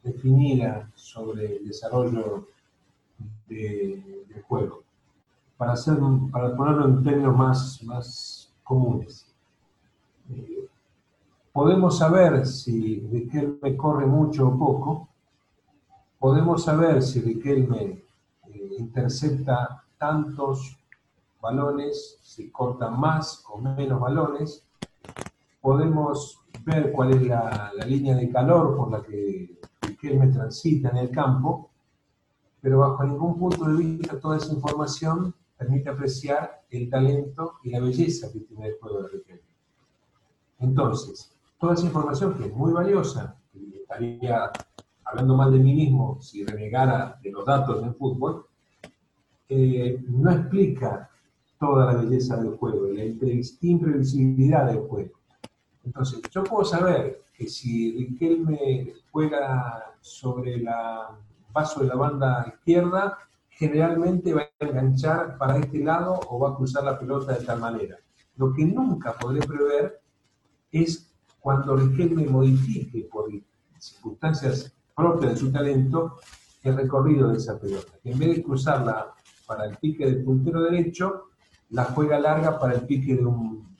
[0.00, 2.46] definida sobre el desarrollo
[3.48, 4.84] del juego.
[5.56, 5.98] Para, hacer,
[6.30, 9.26] para ponerlo en términos más, más comunes.
[10.30, 10.68] Eh,
[11.52, 15.08] podemos saber si Riquelme corre mucho o poco,
[16.20, 18.04] podemos saber si Riquelme
[18.52, 20.78] eh, intercepta tantos
[21.40, 24.64] balones, si corta más o menos balones,
[25.64, 31.10] podemos ver cuál es la, línea de calor por la que Riquelme transita en el
[31.10, 31.70] campo,
[32.60, 37.80] pero bajo ningún punto de vista toda esa información permite apreciar el talento y la
[37.80, 39.42] belleza que tiene el juego de Riquelme.
[40.58, 44.50] Entonces, toda esa información que es muy valiosa, y estaría
[45.02, 48.44] hablando mal de mí mismo si renegara de los datos del fútbol,
[49.48, 51.08] eh, no explica
[51.58, 55.23] toda la belleza del juego, la imprevisibilidad del juego.
[55.84, 60.68] Entonces, yo puedo saber que si Riquelme juega sobre el
[61.52, 63.18] paso de la banda izquierda,
[63.50, 67.60] generalmente va a enganchar para este lado o va a cruzar la pelota de tal
[67.60, 67.96] manera.
[68.36, 70.00] Lo que nunca podré prever
[70.72, 73.30] es cuando Riquelme modifique por
[73.78, 76.16] circunstancias propias de su talento
[76.62, 77.92] el recorrido de esa pelota.
[78.04, 79.12] En vez de cruzarla
[79.46, 81.28] para el pique del puntero derecho,
[81.70, 83.73] la juega larga para el pique de un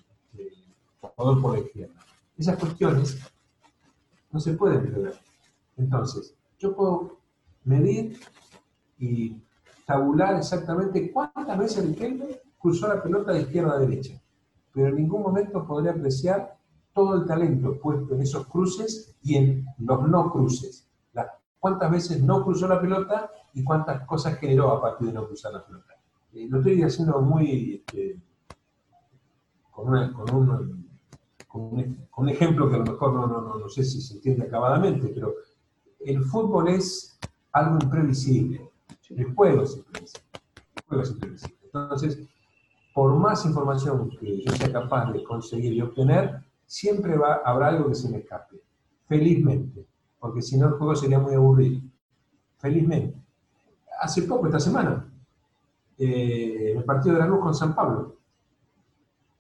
[1.17, 1.95] jugador por la izquierda.
[2.37, 3.19] Esas cuestiones
[4.31, 5.15] no se pueden prever.
[5.77, 7.19] Entonces, yo puedo
[7.65, 8.19] medir
[8.99, 9.37] y
[9.87, 14.21] tabular exactamente cuántas veces Riquelme cruzó la pelota de izquierda a derecha,
[14.73, 16.57] pero en ningún momento podré apreciar
[16.93, 20.89] todo el talento puesto en esos cruces y en los no cruces.
[21.59, 25.53] cuántas veces no cruzó la pelota y cuántas cosas generó a partir de no cruzar
[25.55, 25.95] la pelota.
[26.35, 28.21] Eh, lo estoy haciendo muy este,
[29.71, 29.89] con,
[30.35, 30.84] un,
[32.29, 35.35] ejemplo que a lo mejor no, no, no, sé si se entiende acabadamente, pero
[36.01, 37.19] el fútbol es
[37.53, 38.71] algo imprevisible.
[39.11, 40.31] El juego es imprevisible.
[40.77, 41.59] El juego es imprevisible.
[41.65, 42.19] Entonces,
[42.93, 47.89] por más información que yo sea capaz de conseguir y obtener, siempre va, habrá algo
[47.89, 48.61] que se me escape.
[49.07, 49.87] Felizmente,
[50.19, 51.81] porque si no el juego sería muy aburrido.
[52.59, 53.19] Felizmente.
[54.01, 55.09] Hace poco, esta semana,
[55.99, 58.17] eh, el partido de la luz con San Pablo.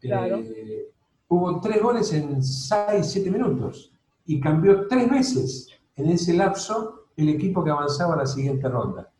[0.02, 0.93] Eh,
[1.28, 3.92] hubo tres goles en seis, siete minutos
[4.26, 9.10] y cambió tres veces en ese lapso el equipo que avanzaba a la siguiente ronda.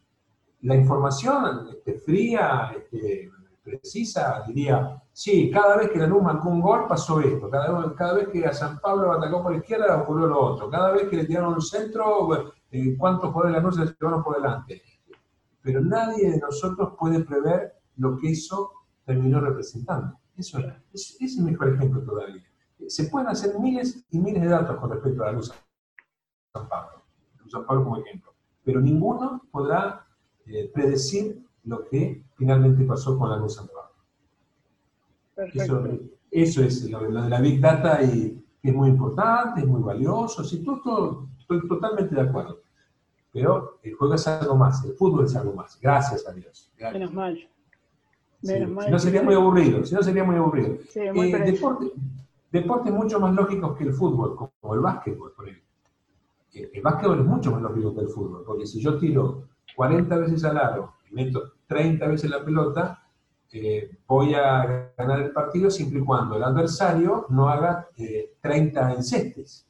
[0.63, 3.31] La información este, fría, este,
[3.63, 8.29] precisa, diría, sí, cada vez que la Luz marcó un gol pasó esto, cada, vez
[8.29, 11.25] que a San Pablo atacó por la izquierda ocurrió lo otro, cada vez que le
[11.25, 14.83] tiraron un centro, eh, cuántos jugadores de la Luz se llevaron por delante.
[15.63, 18.71] Pero nadie de nosotros puede prever lo que eso
[19.05, 20.19] terminó representando.
[20.37, 20.59] Eso
[20.93, 22.43] es, es el mejor ejemplo todavía.
[22.89, 25.53] Se pueden hacer miles y miles de datos con respecto a la Luz
[26.53, 27.03] San Pablo,
[27.49, 30.07] San Pablo como ejemplo, pero ninguno podrá
[30.47, 33.68] eh, predecir lo que finalmente pasó con la luz San
[35.53, 35.85] Eso,
[36.30, 40.45] eso, es lo, de la Big Data y que es muy importante, es muy valioso,
[40.45, 42.61] sí, todo, estoy totalmente de acuerdo.
[43.32, 46.72] Pero el juego es algo más, el fútbol es algo más, gracias a Dios.
[46.78, 47.49] Menos mal.
[48.45, 48.85] Menos mal.
[48.87, 50.79] Si no sería muy aburrido, si no sería muy aburrido.
[50.89, 51.93] Sí, muy eh, deporte,
[52.53, 55.65] deportes mucho más lógicos que el fútbol, como el básquetbol, por ejemplo.
[56.53, 60.45] El básquetbol es mucho más lógico que el fútbol, porque si yo tiro 40 veces
[60.45, 63.03] al aro meto 30 veces la pelota,
[63.53, 67.89] eh, voy a ganar el partido siempre y cuando el adversario no haga
[68.41, 69.67] 30 eh, encestes.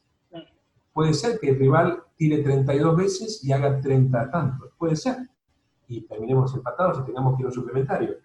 [0.91, 5.17] Puede ser que el rival tire 32 veces y haga 30 tantos, puede ser.
[5.87, 8.15] Y terminemos empatados y tengamos que ir a un suplementario.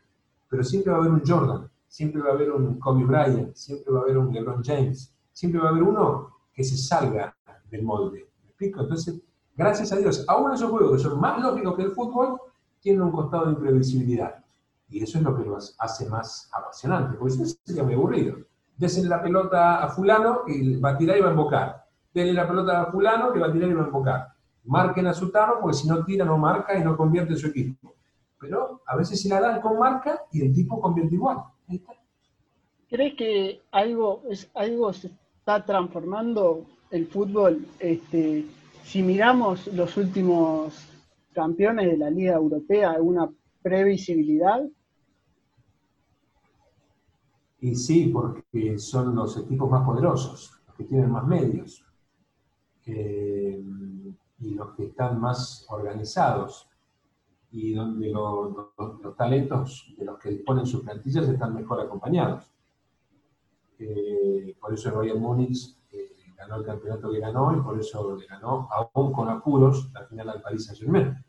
[0.50, 3.94] Pero siempre va a haber un Jordan, siempre va a haber un Kobe Bryant, siempre
[3.94, 7.34] va a haber un LeBron James, siempre va a haber uno que se salga
[7.70, 8.28] del molde.
[8.42, 8.80] ¿Me explico?
[8.80, 9.20] Entonces,
[9.56, 12.38] gracias a Dios, aún esos juegos que son más lógicos que el fútbol,
[12.80, 14.44] tienen un costado de imprevisibilidad.
[14.88, 18.36] Y eso es lo que los hace más apasionantes, porque eso sería muy aburrido.
[18.76, 21.86] Desen la pelota a fulano y va a tirar y va a embocar.
[22.12, 24.28] Denle la pelota a fulano que va a tirar y va a embocar.
[24.64, 27.94] Marquen a Sutano porque si no tira no marca y no convierte su equipo.
[28.40, 31.38] Pero a veces se la dan con marca y el tipo convierte igual.
[32.88, 37.66] ¿Crees que algo, es, algo se está transformando el fútbol?
[37.78, 38.46] Este,
[38.82, 40.74] si miramos los últimos
[41.32, 43.30] campeones de la Liga Europea, ¿alguna
[43.62, 44.66] previsibilidad?
[47.60, 51.84] Y sí, porque son los equipos más poderosos, los que tienen más medios
[52.86, 53.62] eh,
[54.40, 56.69] y los que están más organizados
[57.52, 62.50] y donde los talentos de los que disponen sus plantillas están mejor acompañados.
[63.78, 68.16] Eh, por eso el Bayern Múnich eh, ganó el campeonato que ganó y por eso
[68.16, 71.24] le ganó, aún con apuros, la final al Paris Saint-Germain.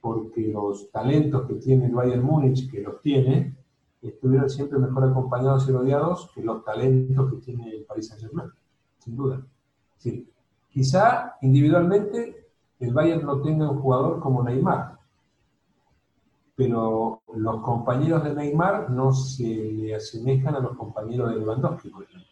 [0.00, 3.56] Porque los talentos que tiene el Bayern Múnich, que los tiene,
[4.02, 8.50] estuvieron siempre mejor acompañados y rodeados que los talentos que tiene el Paris Saint-Germain,
[8.98, 9.46] sin duda.
[9.96, 10.28] Sí.
[10.70, 12.48] Quizá individualmente
[12.80, 14.95] el Bayern no tenga un jugador como Neymar,
[16.56, 22.04] pero los compañeros de Neymar no se le asemejan a los compañeros de Lewandowski, por
[22.04, 22.26] ejemplo.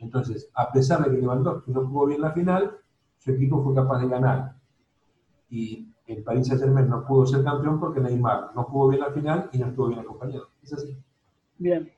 [0.00, 2.72] Entonces, a pesar de que Lewandowski no jugó bien la final,
[3.18, 4.56] su equipo fue capaz de ganar.
[5.48, 9.48] Y el Paris Saint-Germain no pudo ser campeón porque Neymar no jugó bien la final
[9.52, 10.48] y no estuvo bien acompañado.
[10.62, 10.96] Es así.
[11.58, 11.90] Bien.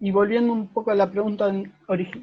[0.00, 1.50] Y volviendo un poco a la pregunta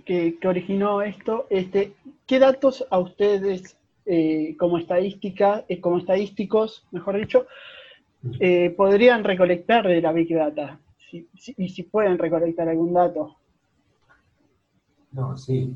[0.06, 1.94] que, originó esto, este,
[2.28, 3.76] ¿qué datos a ustedes
[4.06, 7.48] eh, como estadística, eh, como estadísticos, mejor dicho,
[8.40, 10.80] eh, podrían recolectar de la Big Data?
[11.12, 13.38] y si pueden recolectar algún dato.
[15.14, 15.74] No, sí,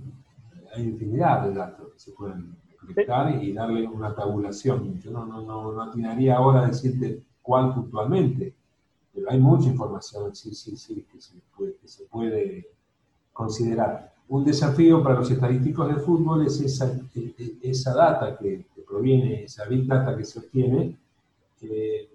[0.76, 5.00] hay infinidad de datos que se pueden recolectar y darle una tabulación.
[5.00, 8.54] Yo no, no, no, no atinaría ahora a decirte cuál puntualmente,
[9.14, 12.68] pero hay mucha información, sí, sí, sí, que se puede, que se puede
[13.32, 14.14] considerar.
[14.28, 16.86] Un desafío para los estadísticos de fútbol es esa,
[17.16, 20.98] e, e, esa data que, proviene, esa big data que se obtiene,
[21.62, 22.10] eh,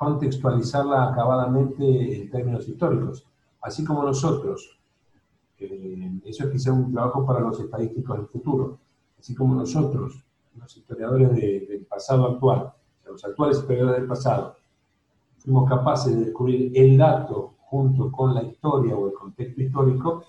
[0.00, 1.84] contextualizarla acabadamente
[2.16, 3.26] en términos históricos.
[3.60, 4.80] Así como nosotros,
[5.58, 8.78] eso es quizá un trabajo para los estadísticos del futuro,
[9.18, 10.24] así como nosotros,
[10.56, 12.72] los historiadores del pasado actual,
[13.04, 14.56] los actuales historiadores del pasado,
[15.36, 20.24] fuimos capaces de descubrir el dato junto con la historia o el contexto histórico,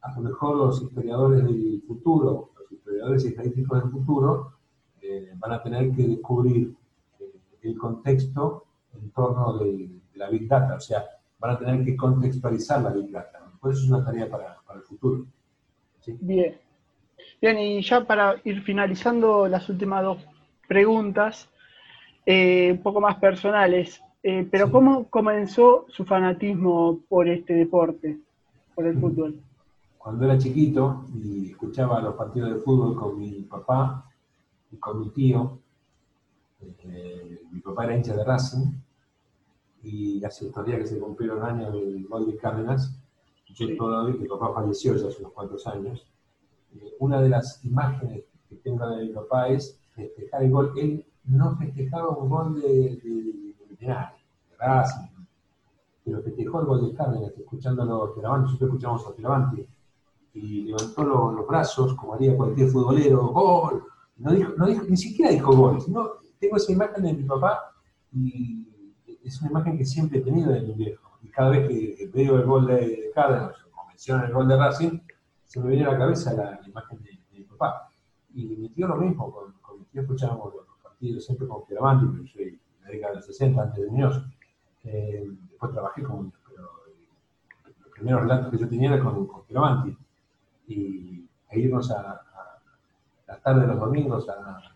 [0.00, 4.52] a lo mejor los historiadores del futuro, los historiadores estadísticos del futuro,
[5.02, 6.74] eh, van a tener que descubrir
[7.20, 8.63] eh, el contexto
[9.00, 11.04] en torno de, la Big Data, o sea,
[11.38, 13.40] van a tener que contextualizar la Big Data.
[13.60, 15.26] Pues eso es una tarea para, el futuro.
[16.20, 16.56] Bien.
[17.40, 20.18] Bien, y ya para ir finalizando las últimas dos
[20.68, 21.48] preguntas,
[22.26, 24.00] eh, un poco más personales.
[24.22, 28.18] Eh, pero ¿cómo comenzó su fanatismo por este deporte,
[28.74, 29.38] por el fútbol?
[29.98, 34.10] Cuando era chiquito y escuchaba los partidos de fútbol con mi papá
[34.72, 35.58] y con mi tío,
[36.84, 38.72] eh, mi papá era hincha de Racing
[39.82, 42.98] y hace estos días que se cumplieron años del gol de Cárdenas,
[43.54, 46.06] yo todavía, mi papá falleció ya hace unos cuantos años,
[46.74, 50.72] eh, una de las imágenes que tengo de mi papá es festejar el gol.
[50.76, 53.00] Él no festejaba un gol de
[53.78, 53.94] de
[54.58, 55.08] Racing,
[56.04, 59.66] pero festejó el gol de Cárdenas, escuchando los Tiravantes, nosotros escuchamos a Tiravantes,
[60.34, 63.84] y levantó los, brazos, como haría cualquier futbolero, ¡gol!
[64.16, 67.72] No dijo, no dijo, ni siquiera dijo gol, sino tengo esa imagen de mi papá
[68.12, 68.66] y
[69.24, 71.18] es una imagen que siempre he tenido de mi viejo.
[71.22, 75.00] Y cada vez que veo el gol de Cárdenas o menciono el gol de Racing,
[75.44, 77.88] se me viene a la cabeza la, imagen de, mi papá.
[78.34, 82.28] Y mi tío lo mismo, con, mi tío escuchábamos los partidos siempre con Fioravanti, porque
[82.30, 84.24] soy la década del 60, antes de Muñoz.
[84.84, 86.68] Eh, después trabajé con pero
[87.64, 89.96] los primeros relatos que yo tenía eran con, con
[90.66, 92.60] Y a irnos a, a,
[93.26, 94.73] la tarde de los domingos a,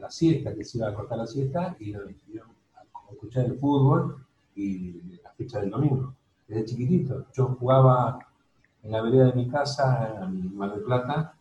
[0.00, 4.24] la siesta, que se iba a cortar la siesta, y nos a escuchar el fútbol
[4.54, 6.14] y la fecha del domingo.
[6.46, 7.26] Desde chiquitito.
[7.32, 8.18] Yo jugaba
[8.82, 11.34] en la vereda de mi casa, en Mar del Plata,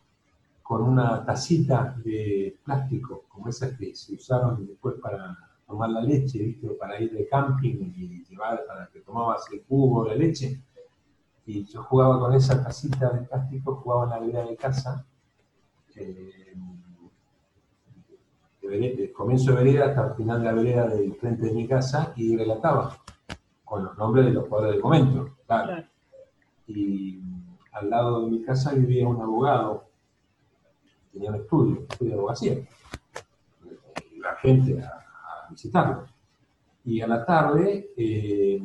[0.61, 5.35] con una tacita de plástico, como esas que se usaron después para
[5.65, 6.67] tomar la leche, ¿viste?
[6.71, 10.61] para ir de camping y llevar para que tomabas el jugo, la leche.
[11.45, 15.05] Y yo jugaba con esa tacita de plástico, jugaba en la vereda de casa,
[15.95, 16.53] eh,
[18.69, 22.13] de, comienzo de vereda hasta el final de la vereda del frente de mi casa
[22.15, 22.97] y relataba
[23.65, 25.83] con los nombres de los jugadores del momento, claro.
[26.67, 27.21] Y
[27.71, 29.85] al lado de mi casa vivía un abogado,
[31.11, 32.55] tenía un estudio, un estudio de abogacía.
[34.19, 36.05] la gente a, visitarlo.
[36.85, 38.61] Y a la tarde, eh,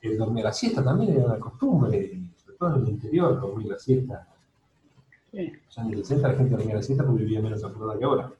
[0.00, 3.78] él dormía la siesta también, era una costumbre, sobre todo en el interior, dormir la
[3.78, 4.28] siesta.
[5.32, 8.32] En los años 60 la gente dormía la siesta porque vivía menos apurada que ahora.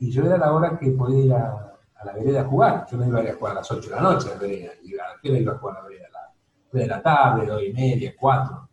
[0.00, 2.86] Y yo era la hora que podía ir a, la vereda a jugar.
[2.90, 4.40] Yo no iba a ir a jugar a las 8 de la noche a la
[4.40, 4.72] vereda.
[4.72, 6.06] ¿A qué iba a jugar a la vereda?
[6.06, 6.30] A las
[6.70, 8.68] 3 de la tarde, 2 y media, 4.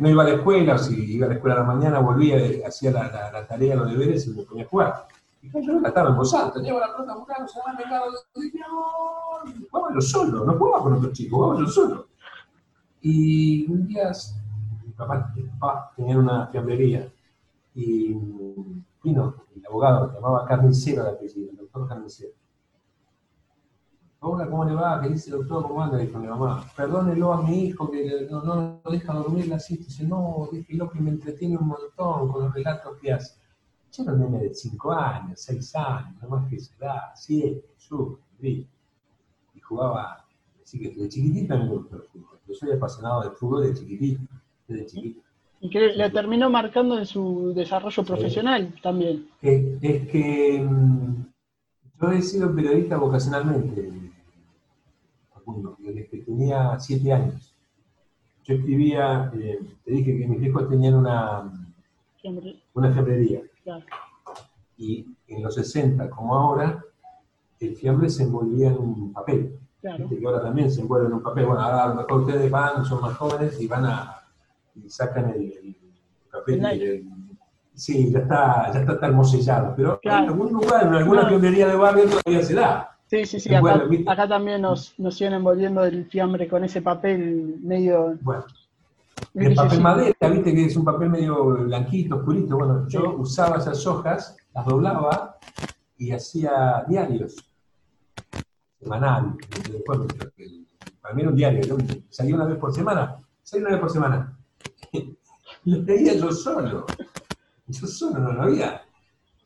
[0.00, 2.38] no, iba a la escuela, o si iba a la escuela a la mañana, volvía,
[2.66, 5.06] hacía la, la, tarea, los deberes y me ponía a jugar.
[5.42, 8.10] Y yo la estaba en voz alta, llevo la pelota jugando, se van pegado,
[9.70, 12.06] jugaba yo solo, no jugaba con otros chicos, jugaba yo solo.
[13.02, 14.10] Y un día
[14.82, 17.06] mi papá, mi papá tenía una fiambrería
[17.74, 18.14] y
[19.02, 22.32] vino el abogado, se llamaba Carnicero de apellido, el doctor Carnicero.
[24.20, 25.02] Hola, ¿cómo le va?
[25.02, 25.64] ¿Qué dice el doctor?
[25.64, 25.98] ¿Cómo anda?
[25.98, 26.64] Dijo mi mamá.
[26.74, 29.84] Perdónelo a mi hijo que no, no lo deja dormir la siesta.
[29.84, 33.38] Dice, no, déjelo que me entretiene un montón con los relatos que hace.
[33.92, 38.18] Yo era un nene de 5 años, 6 años, nomás que se da, 7, sur,
[38.40, 38.66] y
[39.60, 40.26] jugaba,
[40.62, 42.38] así que de chiquitito me gustó el fútbol.
[42.46, 44.22] Yo soy apasionado del fútbol de chiquitito,
[44.66, 45.23] desde chiquito.
[45.64, 49.30] Y que le terminó marcando en su desarrollo profesional también.
[49.40, 51.24] Es, que mm,
[51.98, 53.90] yo he sido periodista vocacionalmente,
[55.78, 57.54] desde que tenía 7 años.
[58.44, 61.50] Yo escribía, eh, te dije que mis hijos tenían una,
[62.74, 63.40] una fiambrería.
[64.76, 66.84] Y en los 60, como ahora,
[67.58, 69.58] el fiambre se envolvía en un papel.
[69.80, 70.08] Claro.
[70.10, 71.46] que ahora también se envuelve en un papel.
[71.46, 74.24] Bueno, ahora a lo mejor ustedes van, son más jóvenes y van a
[74.74, 75.53] y sacan el,
[76.34, 77.06] papel
[77.74, 79.74] sí, ya está, ya está termosellado.
[79.76, 81.38] Pero en algún lugar, en alguna no.
[81.38, 82.90] de barrio todavía se da.
[83.06, 83.54] Sí, sí, sí.
[83.54, 88.16] Acá, acá, también nos, nos siguen envolviendo el fiambre con ese papel medio.
[88.22, 88.44] Bueno,
[89.34, 92.56] el papel madera, viste que es un papel medio blanquito, oscurito.
[92.56, 95.38] Bueno, yo usaba esas hojas, las doblaba
[95.98, 97.36] y hacía diarios
[98.80, 99.32] semanales.
[101.00, 101.76] para mí era un diario,
[102.08, 104.38] salía una vez por semana, salía una vez por semana.
[105.64, 106.86] Lo leía yo solo.
[107.66, 108.82] Yo solo no lo había.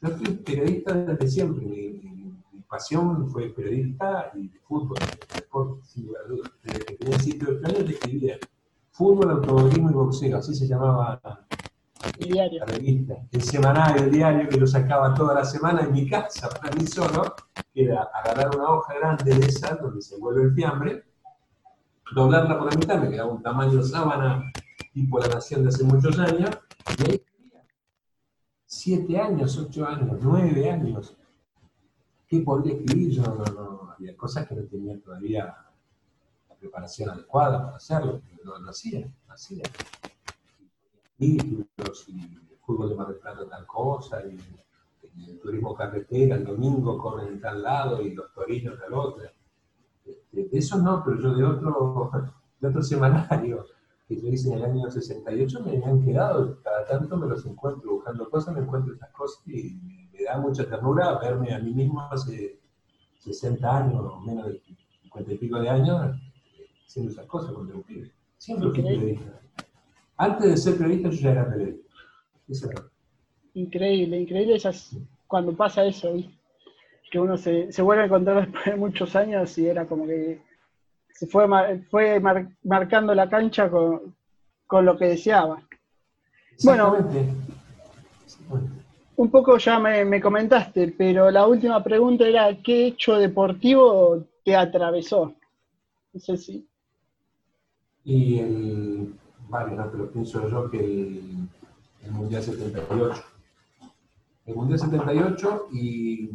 [0.03, 1.65] Yo fui periodista desde siempre.
[1.65, 2.29] Mi,
[2.69, 6.53] pasión fue periodista y de fútbol, de deporte, sin lugar a dudas.
[6.63, 8.39] Desde que tenía sitio de planes, escribía
[8.91, 13.15] Fútbol, automovilismo y boxeo, así se llamaba la revista.
[13.31, 16.85] El semanario, el diario que lo sacaba toda la semana en mi casa, para mí
[16.85, 17.35] solo,
[17.73, 21.05] que era agarrar una hoja grande de esa, donde se vuelve el fiambre,
[22.13, 24.53] doblarla por la mitad, me quedaba un tamaño sábana
[24.99, 26.51] tipo La Nación de hace muchos años,
[26.99, 27.65] y ahí escribía.
[28.67, 31.17] Siete años, ocho años, nueve años.
[32.27, 33.11] ¿Qué podría escribir?
[33.13, 35.57] Yo no, no, había cosas que no tenía todavía
[36.59, 39.63] preparación adecuada para hacerlo, pero lo, hacía, lo hacía.
[41.19, 44.37] Libros, y el fútbol de Mar del tal cosa, y,
[45.31, 49.25] el turismo carretera, el domingo corren en tal lado y los torinos del otro.
[50.05, 52.11] Este, de eso no, pero yo de otro,
[52.61, 53.67] de otro semanario
[54.09, 57.97] que yo hice en el año 68 me han quedado, cada tanto me los encuentro
[57.97, 59.79] buscando cosas, me encuentro esas cosas y
[60.13, 62.59] me, da mucha ternura verme a mí mismo hace
[63.19, 64.63] 60 años, o menos de
[65.03, 66.17] 50 y pico de años,
[66.87, 68.11] haciendo esas cosas cuando era un pibe.
[68.39, 69.41] Siempre fui periodista.
[70.17, 72.91] Antes de ser periodista yo ya era periodista.
[73.55, 74.97] Increíble, increíble esas,
[75.27, 76.15] cuando pasa eso,
[77.11, 80.41] que uno se, se, vuelve a encontrar después de muchos años y era como que
[81.19, 81.49] se fue,
[81.91, 82.21] fue
[82.63, 84.15] marcando la cancha con,
[84.69, 85.61] con lo que deseaba.
[86.63, 86.97] Bueno,
[89.17, 94.55] un poco ya me, me, comentaste, pero la última pregunta era, ¿qué hecho deportivo te
[94.55, 95.35] atravesó?
[96.13, 96.69] No sé si...
[98.05, 99.13] Y el,
[99.49, 103.25] vale, no, pero pienso yo que el, Mundial 78.
[104.47, 106.31] El Mundial 78 y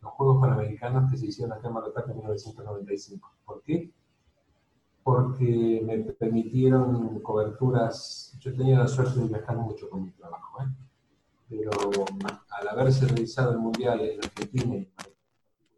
[0.00, 3.30] los Juegos Panamericanos que se hicieron acá en Mar en 1995.
[3.44, 3.90] ¿Por qué?
[5.04, 10.68] Porque me permitieron coberturas, yo tenía la suerte de viajar mucho con mi trabajo, ¿eh?
[11.48, 11.70] pero
[12.50, 14.88] al haberse realizado el Mundial en Argentina y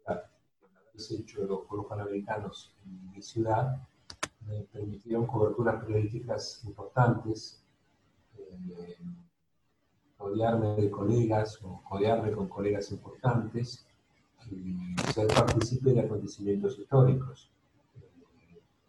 [0.05, 0.23] al
[0.87, 3.81] haberse hecho los Juegos Panamericanos en mi ciudad,
[4.47, 7.63] me permitieron coberturas periodísticas importantes,
[8.37, 8.97] eh,
[10.19, 13.85] rodearme de colegas o codearme con colegas importantes
[14.51, 14.75] y
[15.13, 17.51] ser partícipe de acontecimientos históricos.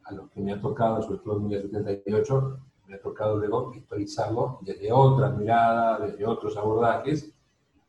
[0.06, 4.58] A los que me ha tocado, sobre todo en 1978, me ha tocado luego historizarlo
[4.62, 7.24] desde otra mirada, desde otros abordajes,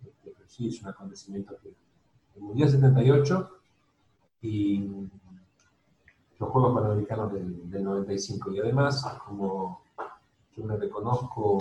[0.05, 1.69] este, pero sí es un acontecimiento que
[2.35, 3.49] el Mundial 78
[4.41, 5.07] y
[6.39, 8.51] los Juegos Panamericanos del, 95.
[8.51, 9.81] Y además, como
[10.55, 11.57] yo me reconozco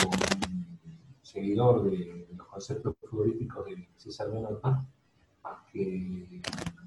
[1.23, 4.69] seguidor de, los conceptos futbolísticos de César Menotti,
[5.73, 6.43] que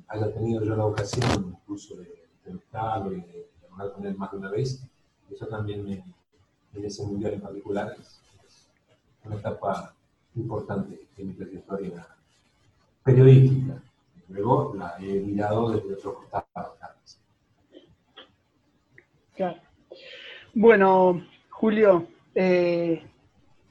[0.08, 4.38] haya tenido yo la ocasión incluso de entrevistarlo y de hablar con él más de
[4.38, 4.84] una vez,
[5.32, 6.04] eso también me,
[6.74, 8.20] en mundial en particular es
[9.24, 9.94] una etapa
[10.36, 12.08] importante en mi trayectoria
[13.04, 13.82] periodística.
[14.30, 16.78] Luego la he mirado desde otro costado.
[19.36, 19.62] Claro.
[20.54, 23.02] Bueno, Julio, eh,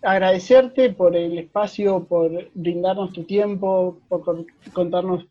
[0.03, 5.27] agradecerte por el espacio, por brindarnos tu tiempo, por contarnos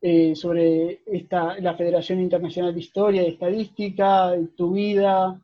[0.00, 5.40] eh, sobre esta, la Federación Internacional de Historia y Estadística, tu vida,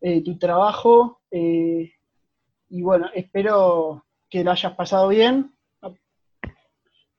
[0.00, 1.20] eh, tu trabajo.
[1.30, 5.52] y bueno, espero que lo hayas pasado bien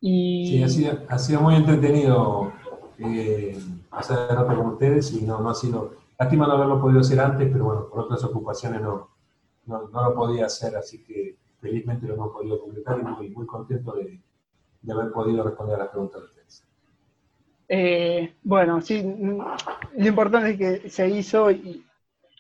[0.02, 0.64] Sí,
[1.10, 2.54] ha sido, muy entretenido
[3.00, 3.58] eh,
[3.90, 7.20] pasar el rato con ustedes y no, no ha sido, lástima no haberlo podido hacer
[7.20, 9.10] antes, pero bueno, por otras ocupaciones no,
[9.66, 13.92] no, lo podía hacer, así que felizmente lo hemos podido completar y muy, muy contento
[13.94, 14.22] de,
[14.82, 16.39] de haber podido responder a las preguntas de ustedes.
[17.70, 21.86] Eh, bueno, sí, lo importante es que se hizo y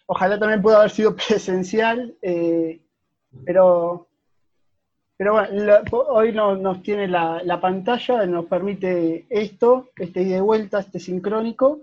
[0.07, 2.80] ojalá también pueda haber sido presencial, eh,
[3.45, 4.09] pero
[5.19, 5.49] pero bueno,
[5.91, 11.82] hoy nos tiene la, pantalla, nos permite esto, este ida y vuelta, este sincrónico,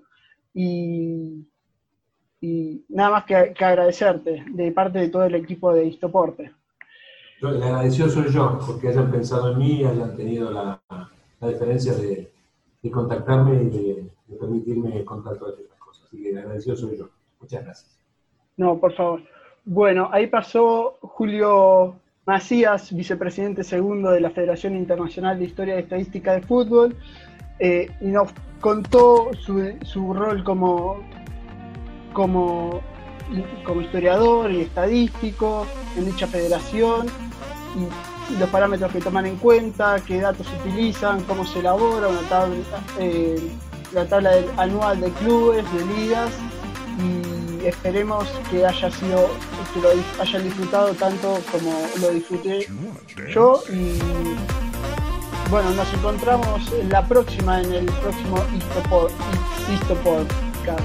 [0.54, 1.46] y,
[2.88, 6.50] nada más que, agradecerte de parte de todo el equipo de Histoporte.
[7.42, 10.80] el agradecido soy yo, porque hayan pensado en mí y hayan tenido la,
[11.42, 12.32] diferencia de,
[12.90, 16.04] contactarme y de, permitirme contar todas estas cosas.
[16.04, 17.08] Así que agradecido soy yo.
[17.40, 17.98] Muchas gracias.
[18.56, 19.22] No, por favor.
[19.64, 26.32] Bueno, ahí pasó Julio Macías, vicepresidente segundo de la Federación Internacional de Historia y Estadística
[26.32, 26.96] de Fútbol,
[27.58, 28.30] eh, y nos
[28.60, 31.00] contó su, rol como,
[32.12, 32.80] como,
[33.64, 35.66] como, historiador y estadístico
[35.96, 37.06] en dicha federación,
[37.76, 42.20] y los parámetros que toman en cuenta, qué datos se utilizan, cómo se elabora una
[42.28, 42.56] tabla,
[42.98, 43.50] eh,
[43.92, 46.30] la tabla anual de clubes, de ligas,
[46.98, 49.28] y esperemos que haya sido
[49.74, 49.88] que lo
[50.22, 52.66] hayan disfrutado tanto como lo disfruté
[53.28, 53.98] yo y
[55.50, 59.10] bueno nos encontramos en la próxima en el próximo Histopod,
[59.72, 60.80] Histopodcast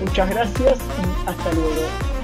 [0.00, 2.17] muchas gracias y hasta luego